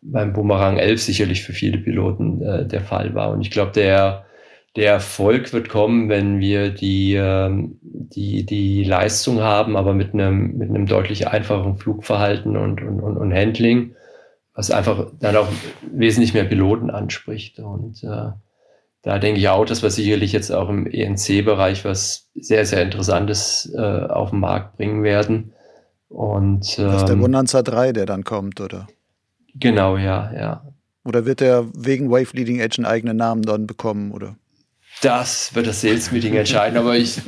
[0.00, 3.32] beim Boomerang 11 sicherlich für viele Piloten äh, der Fall war.
[3.32, 4.26] Und ich glaube, der,
[4.76, 10.56] der Erfolg wird kommen, wenn wir die, ähm, die, die Leistung haben, aber mit einem,
[10.56, 13.96] mit einem deutlich einfacheren Flugverhalten und, und, und, und Handling,
[14.54, 15.48] was einfach dann auch
[15.90, 17.58] wesentlich mehr Piloten anspricht.
[17.58, 18.30] Und äh,
[19.02, 23.72] da denke ich auch, dass wir sicherlich jetzt auch im ENC-Bereich was sehr, sehr Interessantes
[23.74, 25.52] äh, auf den Markt bringen werden.
[26.08, 28.88] Und, ähm, das ist der Bonanza 3, der dann kommt, oder?
[29.54, 30.64] Genau, ja, ja.
[31.04, 34.36] Oder wird der wegen Wave Leading Edge einen eigenen Namen dann bekommen, oder?
[35.02, 37.22] Das wird das Sales Meeting entscheiden, aber ich,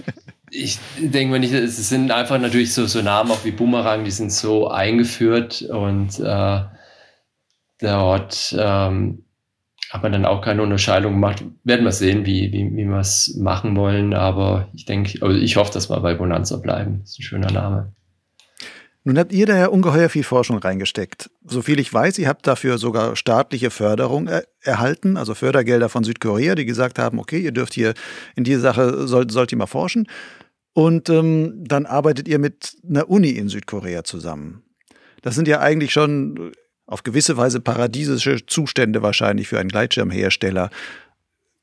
[0.51, 4.11] ich denke mir nicht, es sind einfach natürlich so, so Namen auch wie Boomerang, die
[4.11, 6.61] sind so eingeführt und äh,
[7.79, 9.25] dort ähm,
[9.93, 11.45] hat man dann auch keine Unterscheidung gemacht.
[11.65, 14.15] Werden wir sehen, wie, wie, wie wir es machen wollen.
[14.15, 17.01] Aber ich denke, also ich hoffe, dass wir bei Bonanza bleiben.
[17.01, 17.93] Das ist ein schöner Name.
[19.05, 21.29] Nun habt ihr da ja ungeheuer viel Forschung reingesteckt.
[21.45, 26.55] Soviel ich weiß, ihr habt dafür sogar staatliche Förderung er erhalten, also Fördergelder von Südkorea,
[26.55, 27.93] die gesagt haben, okay, ihr dürft hier
[28.35, 30.07] in diese Sache, sollt, sollt ihr mal forschen.
[30.73, 34.63] Und ähm, dann arbeitet ihr mit einer Uni in Südkorea zusammen.
[35.21, 36.53] Das sind ja eigentlich schon
[36.87, 40.71] auf gewisse Weise paradiesische Zustände wahrscheinlich für einen Gleitschirmhersteller.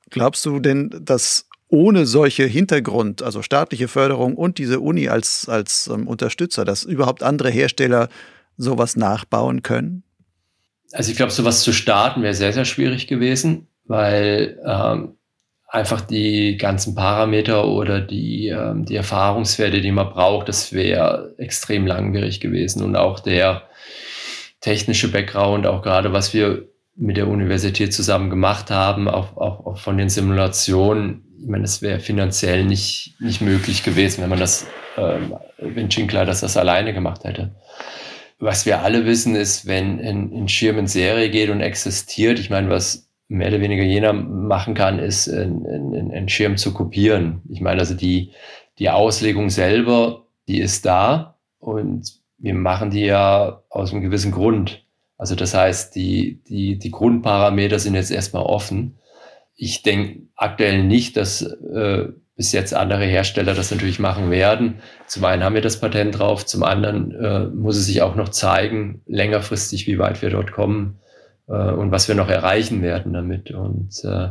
[0.10, 5.88] Glaubst du denn, dass ohne solche Hintergrund, also staatliche Förderung und diese Uni als, als
[5.88, 8.10] ähm, Unterstützer, dass überhaupt andere Hersteller
[8.58, 10.04] sowas nachbauen können?
[10.92, 15.16] Also ich glaube, sowas zu starten wäre sehr, sehr schwierig gewesen, weil ähm,
[15.68, 21.86] einfach die ganzen Parameter oder die, ähm, die Erfahrungswerte, die man braucht, das wäre extrem
[21.86, 22.84] langwierig gewesen.
[22.84, 23.69] Und auch der,
[24.62, 29.78] technische Background, auch gerade was wir mit der Universität zusammen gemacht haben, auch, auch, auch
[29.78, 31.24] von den Simulationen.
[31.42, 36.26] Ich meine, es wäre finanziell nicht, nicht möglich gewesen, wenn man das, ähm, wenn Schinkler
[36.26, 37.56] das, das alleine gemacht hätte.
[38.40, 42.50] Was wir alle wissen, ist, wenn ein, ein Schirm in Serie geht und existiert, ich
[42.50, 47.42] meine, was mehr oder weniger jener machen kann, ist, einen Schirm zu kopieren.
[47.50, 48.32] Ich meine, also die,
[48.80, 54.86] die Auslegung selber, die ist da und wir machen die ja aus einem gewissen Grund.
[55.18, 58.98] Also das heißt, die, die, die Grundparameter sind jetzt erstmal offen.
[59.56, 64.76] Ich denke aktuell nicht, dass äh, bis jetzt andere Hersteller das natürlich machen werden.
[65.08, 68.30] Zum einen haben wir das Patent drauf, zum anderen äh, muss es sich auch noch
[68.30, 71.00] zeigen, längerfristig, wie weit wir dort kommen
[71.50, 73.52] äh, und was wir noch erreichen werden damit.
[73.52, 74.30] Und äh,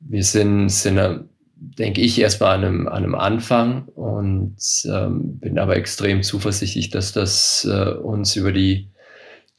[0.00, 1.28] wir sind, sind
[1.62, 7.12] denke ich, erstmal an einem, an einem Anfang und ähm, bin aber extrem zuversichtlich, dass
[7.12, 8.90] das äh, uns über die,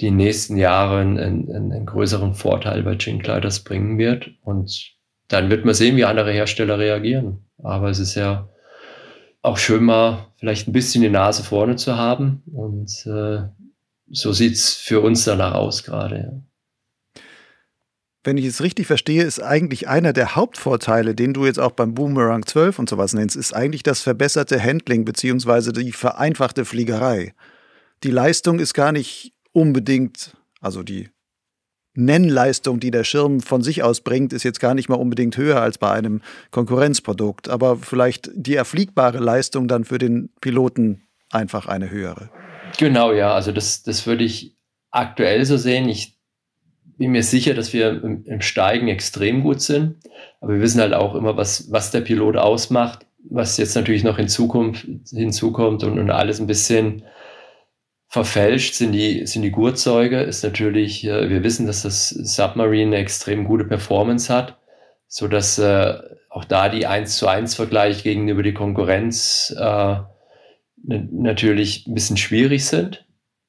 [0.01, 4.31] die nächsten Jahre einen, einen, einen größeren Vorteil bei Ginkleiders bringen wird.
[4.43, 4.91] Und
[5.29, 7.45] dann wird man sehen, wie andere Hersteller reagieren.
[7.61, 8.49] Aber es ist ja
[9.41, 12.43] auch schön mal vielleicht ein bisschen die Nase vorne zu haben.
[12.53, 13.43] Und äh,
[14.11, 16.17] so sieht es für uns danach aus gerade.
[16.17, 16.52] Ja.
[18.23, 21.93] Wenn ich es richtig verstehe, ist eigentlich einer der Hauptvorteile, den du jetzt auch beim
[21.93, 25.73] Boomerang 12 und sowas nennst, ist eigentlich das verbesserte Handling bzw.
[25.73, 27.33] die vereinfachte Fliegerei.
[28.03, 31.09] Die Leistung ist gar nicht unbedingt, also die
[31.95, 35.61] Nennleistung, die der Schirm von sich aus bringt, ist jetzt gar nicht mal unbedingt höher
[35.61, 41.89] als bei einem Konkurrenzprodukt, aber vielleicht die erfliegbare Leistung dann für den Piloten einfach eine
[41.89, 42.29] höhere.
[42.79, 44.55] Genau, ja, also das, das würde ich
[44.89, 45.87] aktuell so sehen.
[45.87, 46.17] Ich
[47.03, 49.97] bin mir sicher, dass wir im, Steigen extrem gut sind,
[50.39, 54.17] aber wir wissen halt auch immer, was, was der Pilot ausmacht, was jetzt natürlich noch
[54.19, 57.03] in Zukunft hinzukommt und, und alles ein bisschen
[58.07, 63.03] verfälscht sind die, sind die Gurtzeuge, ist natürlich, äh, wir wissen, dass das Submarine eine
[63.03, 64.57] extrem gute Performance hat,
[65.07, 65.95] so dass äh,
[66.29, 69.95] auch da die 1 zu 1 Vergleich gegenüber die Konkurrenz äh,
[70.85, 73.05] natürlich ein bisschen schwierig sind.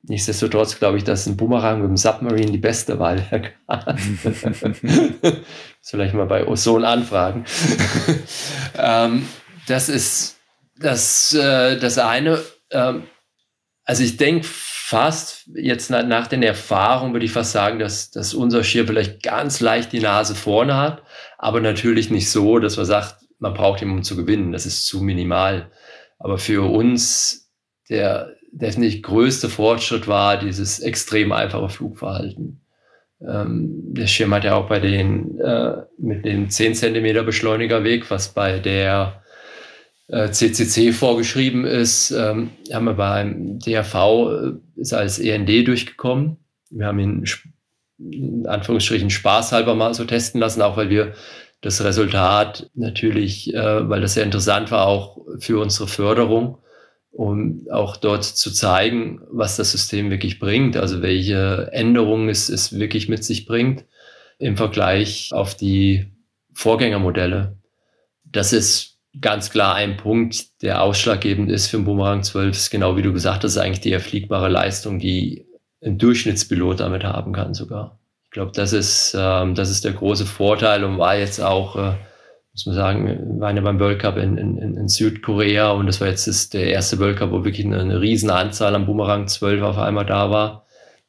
[0.07, 3.53] Nichtsdestotrotz glaube ich, dass ein Boomerang mit dem Submarine die beste Wahl wäre.
[5.83, 7.45] Vielleicht mal bei Ozon anfragen.
[8.79, 9.27] ähm,
[9.67, 10.37] das ist
[10.79, 12.41] das, äh, das eine.
[12.71, 13.05] Ähm,
[13.85, 18.35] also ich denke fast, jetzt nach, nach den Erfahrungen würde ich fast sagen, dass, dass
[18.35, 21.03] unser Schirm vielleicht ganz leicht die Nase vorne hat,
[21.39, 24.53] aber natürlich nicht so, dass man sagt, man braucht ihn, um zu gewinnen.
[24.53, 25.71] Das ist zu minimal.
[26.19, 27.51] Aber für uns
[27.89, 32.61] der definitiv größte Fortschritt war dieses extrem einfache Flugverhalten.
[33.21, 38.29] Ähm, der Schirm hat ja auch bei den äh, mit dem 10 cm Beschleunigerweg, was
[38.29, 39.25] bei der
[40.09, 46.37] CCC äh, vorgeschrieben ist, ähm, haben wir beim DRV äh, ist als END durchgekommen.
[46.71, 47.25] Wir haben ihn
[47.99, 51.15] in Anführungsstrichen spaßhalber mal so testen lassen, auch weil wir
[51.63, 56.59] das Resultat natürlich, äh, weil das sehr interessant war, auch für unsere Förderung,
[57.15, 62.79] um auch dort zu zeigen, was das System wirklich bringt, also welche Änderungen es, es
[62.79, 63.85] wirklich mit sich bringt
[64.39, 66.13] im Vergleich auf die
[66.53, 67.57] Vorgängermodelle.
[68.25, 72.97] Das ist ganz klar ein Punkt, der ausschlaggebend ist für den Boomerang 12, ist genau
[72.97, 75.47] wie du gesagt hast, eigentlich die erfliegbare Leistung, die
[75.85, 78.01] ein Durchschnittspilot damit haben kann sogar.
[78.25, 81.93] Ich glaube, das ist, ähm, das ist der große Vorteil und war jetzt auch, äh,
[82.55, 86.07] muss man sagen, war ja beim World Cup in, in, in Südkorea und das war
[86.07, 89.63] jetzt das, der erste World Cup, wo wirklich eine, eine riesen Anzahl am Boomerang 12
[89.63, 90.65] auf einmal da war.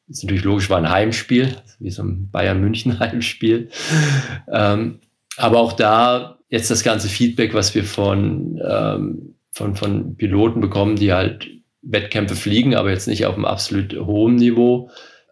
[0.08, 3.70] Das ist natürlich logisch, war ein Heimspiel, wie so ein Bayern-München-Heimspiel.
[4.52, 5.00] ähm,
[5.38, 10.96] aber auch da jetzt das ganze Feedback, was wir von, ähm, von, von Piloten bekommen,
[10.96, 11.48] die halt
[11.84, 14.89] Wettkämpfe fliegen, aber jetzt nicht auf einem absolut hohen Niveau,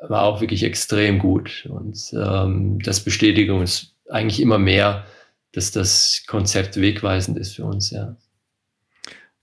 [0.07, 1.67] war auch wirklich extrem gut.
[1.71, 5.05] Und ähm, das Bestätigung ist eigentlich immer mehr,
[5.53, 8.17] dass das Konzept wegweisend ist für uns, ja.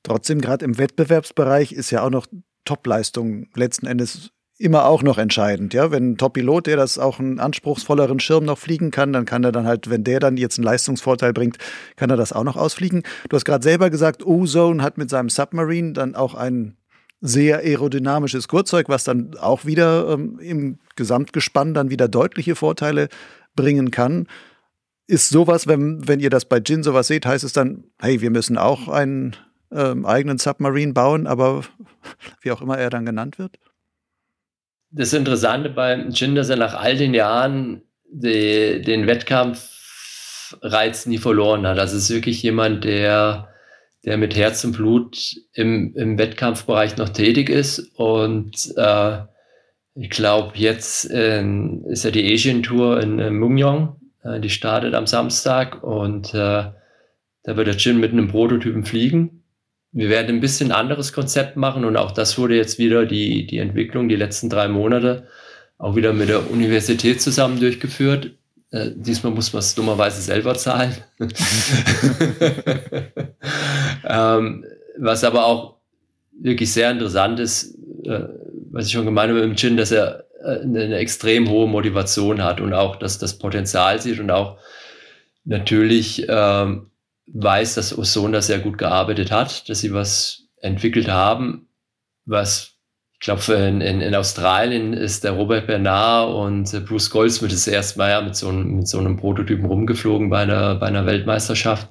[0.02, 2.26] Trotzdem, gerade im Wettbewerbsbereich ist ja auch noch
[2.64, 5.72] Topleistung letzten Endes immer auch noch entscheidend.
[5.72, 9.42] Ja, wenn ein Top-Pilot, der das auch einen anspruchsvolleren Schirm noch fliegen kann, dann kann
[9.42, 11.56] er dann halt, wenn der dann jetzt einen Leistungsvorteil bringt,
[11.96, 13.02] kann er das auch noch ausfliegen.
[13.28, 16.76] Du hast gerade selber gesagt, Ozone hat mit seinem Submarine dann auch ein
[17.22, 23.08] sehr aerodynamisches Kurzzeug, was dann auch wieder ähm, im Gesamtgespann dann wieder deutliche Vorteile
[23.56, 24.26] bringen kann.
[25.10, 28.30] Ist sowas, wenn, wenn ihr das bei Jin sowas seht, heißt es dann, hey, wir
[28.30, 29.36] müssen auch einen
[29.72, 31.64] ähm, eigenen Submarine bauen, aber
[32.42, 33.58] wie auch immer er dann genannt wird?
[34.90, 41.66] das Interessante beim Jin, dass er nach all den Jahren die, den Wettkampfreiz nie verloren
[41.66, 41.78] hat.
[41.78, 43.48] Das ist wirklich jemand, der,
[44.04, 47.78] der mit Herz und Blut im, im Wettkampfbereich noch tätig ist.
[47.94, 49.18] Und äh,
[49.94, 51.44] ich glaube, jetzt äh,
[51.88, 53.99] ist ja die Asian Tour in äh, Mungyong.
[54.24, 56.64] Äh, die startet am Samstag und äh,
[57.42, 59.40] da wird der Jin mit einem Prototypen fliegen
[59.92, 63.58] wir werden ein bisschen anderes Konzept machen und auch das wurde jetzt wieder die, die
[63.58, 65.26] Entwicklung die letzten drei Monate
[65.78, 68.32] auch wieder mit der Universität zusammen durchgeführt.
[68.70, 70.94] Äh, diesmal muss man es dummerweise selber zahlen.
[74.04, 74.64] ähm,
[74.98, 75.76] was aber auch
[76.38, 78.28] wirklich sehr interessant ist, äh,
[78.70, 82.42] was ich schon gemeint habe mit dem Chin, dass er eine, eine, extrem hohe Motivation
[82.42, 84.58] hat und auch, dass das Potenzial sieht und auch
[85.44, 86.90] natürlich ähm,
[87.26, 91.68] weiß, dass Ozon da sehr gut gearbeitet hat, dass sie was entwickelt haben,
[92.24, 92.70] was
[93.14, 97.98] ich glaube, in, in, in, Australien ist der Robert Bernard und Bruce Goldsmith das erste
[97.98, 101.90] Mal ja mit so, einem, mit so einem Prototypen rumgeflogen bei einer, bei einer Weltmeisterschaft.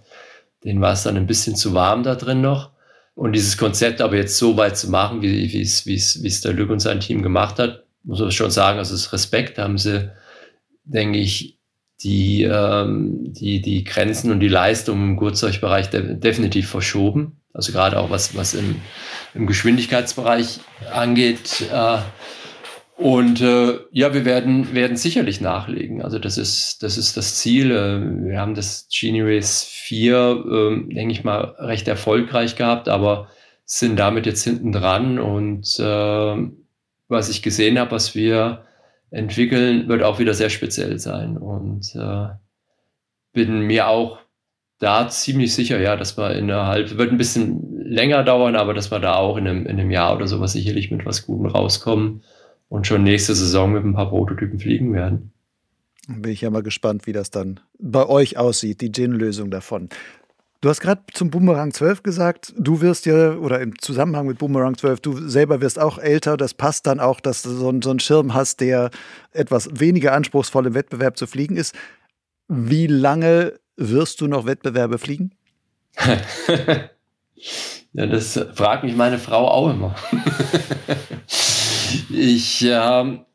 [0.64, 2.72] Den war es dann ein bisschen zu warm da drin noch.
[3.14, 6.28] Und dieses Konzept aber jetzt so weit zu machen, wie, wie, es, wie, es, wie
[6.28, 9.58] es der Lück und sein Team gemacht hat, muss man schon sagen, also das Respekt
[9.58, 10.12] haben sie,
[10.84, 11.60] denke ich,
[12.02, 17.42] die, ähm, die, die Grenzen und die Leistung im Gurtzeugbereich de definitiv verschoben.
[17.54, 18.80] Also gerade auch was, was im,
[19.34, 20.60] im Geschwindigkeitsbereich
[20.94, 21.66] angeht.
[21.74, 21.98] Äh,
[22.96, 26.02] und äh, ja, wir werden, werden sicherlich nachlegen.
[26.02, 27.72] Also das ist, das ist das Ziel.
[27.72, 33.30] Äh, wir haben das Genie Race 4, äh, denke ich mal, recht erfolgreich gehabt, aber
[33.64, 35.18] sind damit jetzt hinten dran.
[35.18, 36.38] Und äh,
[37.10, 38.64] was ich gesehen habe, was wir
[39.12, 41.38] entwickeln, wird auch wieder sehr speziell sein.
[41.38, 42.30] Und äh,
[43.34, 44.20] bin mir auch
[44.80, 49.00] da ziemlich sicher, ja, dass wir innerhalb, wird ein bisschen länger dauern, aber dass wir
[49.00, 52.24] da auch in einem, in einem Jahr oder sowas sicherlich mit was Gutem rauskommen
[52.70, 55.34] und schon nächste Saison mit ein paar Prototypen fliegen werden.
[56.08, 59.90] Bin ich ja mal gespannt, wie das dann bei euch aussieht, die Gin-Lösung davon.
[60.62, 64.78] Du hast gerade zum Boomerang 12 gesagt, du wirst ja, oder im Zusammenhang mit Boomerang
[64.78, 66.36] 12, du selber wirst auch älter.
[66.36, 68.90] Das passt dann auch, dass du so, so einen Schirm hast, der
[69.32, 71.74] etwas weniger anspruchsvoll im Wettbewerb zu fliegen ist.
[72.50, 75.32] Wie lange wirst du noch Wettbewerbe fliegen?
[77.94, 79.96] ja, das fragt mich meine Frau auch immer.
[82.12, 83.26] Ich, ähm,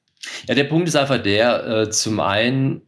[0.47, 2.83] ja, der Punkt ist einfach der, äh, zum einen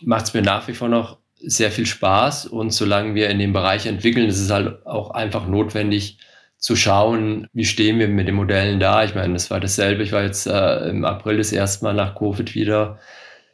[0.00, 3.52] macht es mir nach wie vor noch sehr viel Spaß und solange wir in dem
[3.52, 6.18] Bereich entwickeln, ist es halt auch einfach notwendig
[6.58, 9.02] zu schauen, wie stehen wir mit den Modellen da.
[9.02, 10.04] Ich meine, das war dasselbe.
[10.04, 13.00] Ich war jetzt äh, im April das erste Mal nach Covid wieder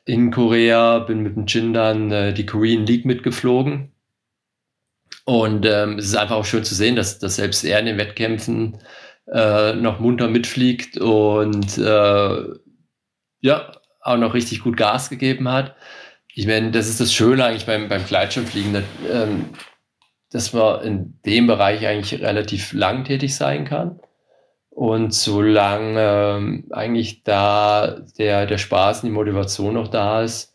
[0.04, 3.92] in Korea, bin mit dem Jin dann äh, die Korean League mitgeflogen.
[5.24, 7.98] Und ähm, es ist einfach auch schön zu sehen, dass, dass selbst er in den
[7.98, 8.78] Wettkämpfen
[9.32, 12.42] äh, noch munter mitfliegt und äh,
[13.40, 15.76] ja, auch noch richtig gut Gas gegeben hat.
[16.38, 19.46] Ich meine, das ist das Schöne eigentlich beim, beim Gleitschirmfliegen, dass, ähm,
[20.30, 23.98] dass man in dem Bereich eigentlich relativ lang tätig sein kann.
[24.70, 30.52] Und solange ähm, eigentlich da der, der Spaß und die Motivation noch da ist,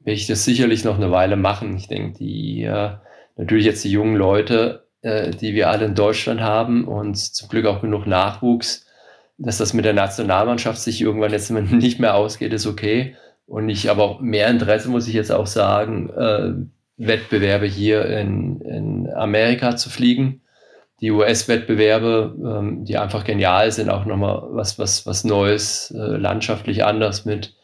[0.00, 1.76] werde ich das sicherlich noch eine Weile machen.
[1.76, 2.92] Ich denke, die äh,
[3.36, 7.66] natürlich jetzt die jungen Leute äh, die wir alle in Deutschland haben und zum Glück
[7.66, 8.86] auch genug Nachwuchs,
[9.36, 13.16] dass das mit der Nationalmannschaft sich irgendwann jetzt nicht mehr ausgeht, ist okay.
[13.46, 16.52] Und ich aber auch mehr Interesse, muss ich jetzt auch sagen, äh,
[16.96, 20.42] Wettbewerbe hier in, in Amerika zu fliegen.
[21.00, 26.84] Die US-Wettbewerbe, ähm, die einfach genial sind, auch nochmal was, was, was Neues, äh, landschaftlich
[26.84, 27.54] anders mit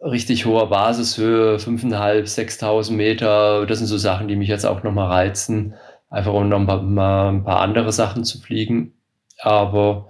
[0.00, 3.66] richtig hoher Basishöhe, 5.500, 6.000 Meter.
[3.66, 5.74] Das sind so Sachen, die mich jetzt auch nochmal reizen
[6.12, 8.92] einfach um noch ein paar, mal ein paar andere Sachen zu fliegen.
[9.38, 10.08] Aber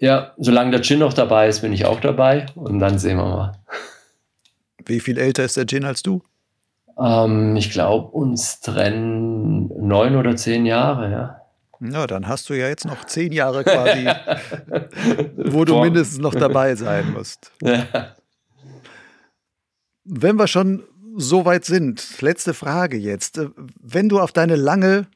[0.00, 3.26] ja, solange der Gin noch dabei ist, bin ich auch dabei und dann sehen wir
[3.26, 3.52] mal.
[4.86, 6.22] Wie viel älter ist der Gin als du?
[6.98, 11.36] Ähm, ich glaube, uns trennen neun oder zehn Jahre, ja.
[11.82, 14.06] Na, dann hast du ja jetzt noch zehn Jahre quasi,
[15.36, 17.52] wo du mindestens noch dabei sein musst.
[17.62, 17.86] Ja.
[20.04, 20.82] Wenn wir schon
[21.16, 23.40] so weit sind, letzte Frage jetzt.
[23.80, 25.06] Wenn du auf deine lange,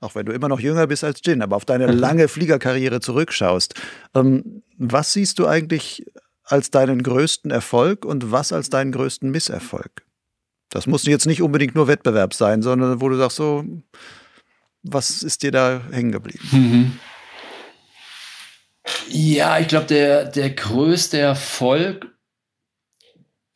[0.00, 3.74] auch wenn du immer noch jünger bist als Jin, aber auf deine lange Fliegerkarriere zurückschaust,
[4.14, 6.04] ähm, was siehst du eigentlich
[6.44, 10.04] als deinen größten Erfolg und was als deinen größten Misserfolg?
[10.70, 13.64] Das muss jetzt nicht unbedingt nur Wettbewerb sein, sondern wo du sagst, so,
[14.82, 16.48] was ist dir da hängen geblieben?
[16.52, 16.98] Mhm.
[19.08, 22.06] Ja, ich glaube, der, der größte Erfolg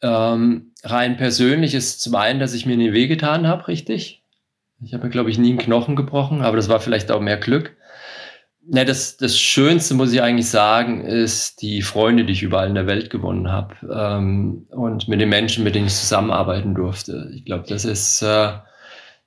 [0.01, 4.23] ähm, rein persönlich ist zum einen, dass ich mir nie wehgetan habe, richtig.
[4.81, 7.77] Ich habe glaube ich, nie einen Knochen gebrochen, aber das war vielleicht auch mehr Glück.
[8.71, 12.75] Ja, das, das Schönste, muss ich eigentlich sagen, ist die Freunde, die ich überall in
[12.75, 17.31] der Welt gewonnen habe ähm, und mit den Menschen, mit denen ich zusammenarbeiten durfte.
[17.35, 18.53] Ich glaube, das ist äh,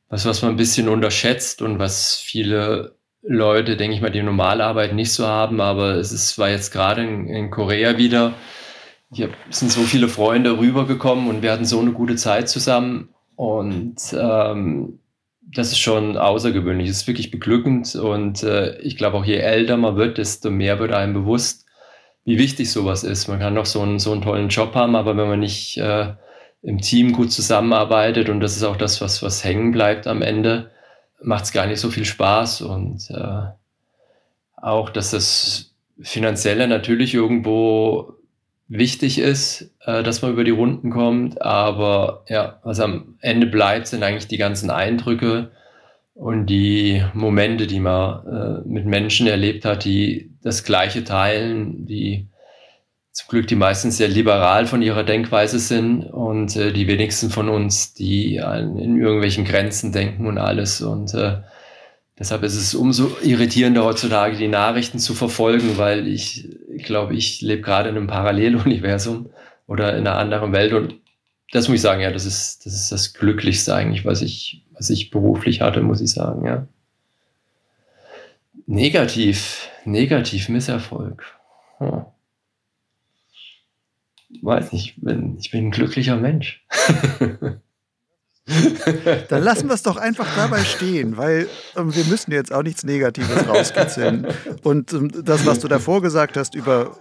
[0.09, 4.63] was, was man ein bisschen unterschätzt und was viele Leute, denke ich mal, die normale
[4.63, 5.59] Arbeit nicht so haben.
[5.59, 8.33] Aber es ist, war jetzt gerade in, in Korea wieder
[9.11, 13.09] hier sind so viele Freunde rübergekommen und wir hatten so eine gute Zeit zusammen.
[13.35, 14.99] Und ähm,
[15.53, 16.89] das ist schon außergewöhnlich.
[16.89, 17.95] Es ist wirklich beglückend.
[17.95, 21.65] Und äh, ich glaube, auch je älter man wird, desto mehr wird einem bewusst,
[22.23, 23.27] wie wichtig sowas ist.
[23.27, 26.13] Man kann noch so einen, so einen tollen Job haben, aber wenn man nicht äh,
[26.61, 30.71] im Team gut zusammenarbeitet, und das ist auch das, was, was hängen bleibt am Ende,
[31.21, 32.61] macht es gar nicht so viel Spaß.
[32.61, 33.51] Und äh,
[34.55, 38.20] auch, dass das Finanzielle natürlich irgendwo
[38.71, 41.41] wichtig ist, äh, dass man über die Runden kommt.
[41.41, 45.51] Aber ja, was am Ende bleibt, sind eigentlich die ganzen Eindrücke
[46.13, 52.27] und die Momente, die man äh, mit Menschen erlebt hat, die das Gleiche teilen, die
[53.11, 57.49] zum Glück die meisten sehr liberal von ihrer Denkweise sind und äh, die wenigsten von
[57.49, 60.81] uns, die in irgendwelchen Grenzen denken und alles.
[60.81, 61.41] Und äh,
[62.21, 66.47] Deshalb ist es umso irritierender heutzutage, die Nachrichten zu verfolgen, weil ich,
[66.81, 69.29] ich glaube, ich lebe gerade in einem Paralleluniversum
[69.67, 70.95] oder in einer anderen Welt und
[71.51, 74.89] das muss ich sagen, ja, das ist das, ist das Glücklichste eigentlich, was ich, was
[74.89, 76.67] ich beruflich hatte, muss ich sagen, ja.
[78.65, 81.23] Negativ, negativ Misserfolg.
[81.77, 82.05] Hm.
[84.41, 86.65] Weiß nicht, ich bin, ich bin ein glücklicher Mensch.
[89.29, 92.83] Dann lassen wir es doch einfach dabei stehen, weil ähm, wir müssen jetzt auch nichts
[92.83, 94.27] Negatives rauskitzeln.
[94.63, 96.95] Und ähm, das, was du davor gesagt hast über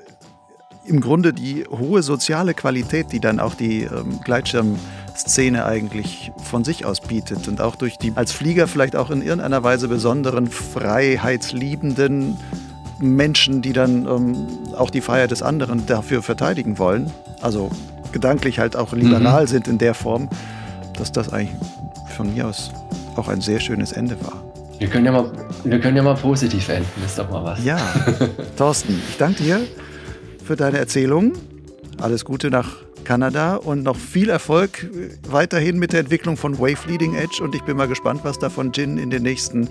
[0.86, 6.84] im Grunde die hohe soziale Qualität, die dann auch die ähm, Gleitschirmszene eigentlich von sich
[6.84, 12.36] aus bietet und auch durch die als Flieger vielleicht auch in irgendeiner Weise besonderen freiheitsliebenden
[12.98, 17.70] Menschen, die dann ähm, auch die Freiheit des anderen dafür verteidigen wollen, also
[18.12, 19.48] gedanklich halt auch liberal mhm.
[19.48, 20.28] sind in der Form,
[21.01, 21.57] dass das eigentlich
[22.16, 22.70] von mir aus
[23.16, 24.42] auch ein sehr schönes Ende war.
[24.78, 25.30] Wir können ja mal,
[25.64, 27.64] wir können ja mal positiv enden, ist doch mal was.
[27.64, 27.78] Ja,
[28.57, 29.61] Thorsten, ich danke dir
[30.44, 31.32] für deine Erzählung.
[32.01, 34.88] Alles Gute nach Kanada und noch viel Erfolg
[35.28, 37.42] weiterhin mit der Entwicklung von Wave Leading Edge.
[37.42, 39.68] Und ich bin mal gespannt, was da von Jin in den nächsten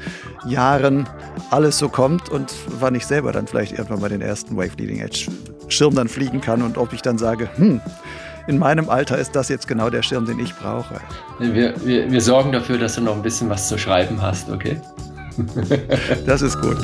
[0.48, 1.08] Jahren
[1.50, 5.00] alles so kommt und wann ich selber dann vielleicht irgendwann mal den ersten Wave Leading
[5.00, 5.28] Edge
[5.70, 7.82] Schirm dann fliegen kann und ob ich dann sage, hm,
[8.50, 11.00] in meinem Alter ist das jetzt genau der Schirm, den ich brauche.
[11.38, 14.82] Wir, wir, wir sorgen dafür, dass du noch ein bisschen was zu schreiben hast, okay?
[16.26, 16.78] das ist gut.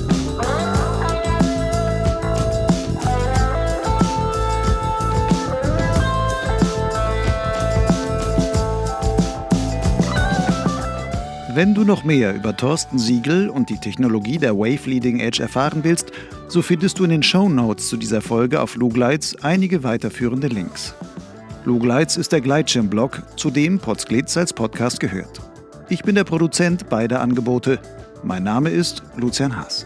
[11.52, 15.80] Wenn du noch mehr über Thorsten Siegel und die Technologie der Wave Leading Edge erfahren
[15.84, 16.12] willst,
[16.48, 20.94] so findest du in den Show Notes zu dieser Folge auf Lugleitz einige weiterführende Links.
[21.66, 25.42] Lugleitz ist der Gleitschirmblog, zu dem Potsglitz als Podcast gehört.
[25.90, 27.80] Ich bin der Produzent beider Angebote.
[28.24, 29.86] Mein Name ist Lucian Haas.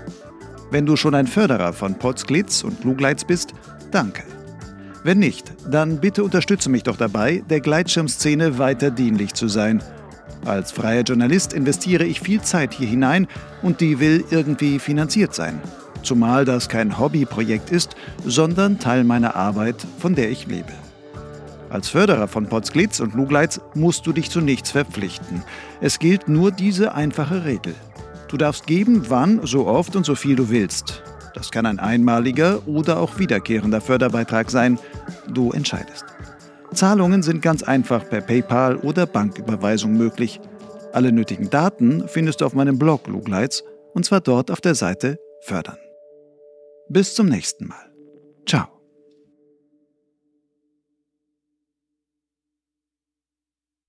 [0.72, 3.54] Wenn du schon ein Förderer von Potsglitz und Lugleitz bist,
[3.92, 4.24] danke.
[5.04, 9.82] Wenn nicht, dann bitte unterstütze mich doch dabei, der Gleitschirmszene weiter dienlich zu sein–
[10.46, 13.28] als freier Journalist investiere ich viel Zeit hier hinein
[13.62, 15.62] und die will irgendwie finanziert sein.
[16.02, 20.72] Zumal das kein Hobbyprojekt ist, sondern Teil meiner Arbeit, von der ich lebe.
[21.70, 25.44] Als Förderer von Potsglitz und Lugleitz musst du dich zu nichts verpflichten.
[25.82, 27.76] Es gilt nur diese einfache Regel.
[28.28, 31.04] Du darfst geben, wann, so oft und so viel du willst.
[31.34, 34.80] Das kann ein einmaliger oder auch wiederkehrender Förderbeitrag sein.
[35.32, 36.06] Du entscheidest.
[36.74, 40.40] Zahlungen sind ganz einfach per PayPal oder Banküberweisung möglich.
[40.92, 43.64] Alle nötigen Daten findest du auf meinem Blog Lugleitz
[43.94, 45.78] und zwar dort auf der Seite Fördern.
[46.90, 47.90] Bis zum nächsten Mal.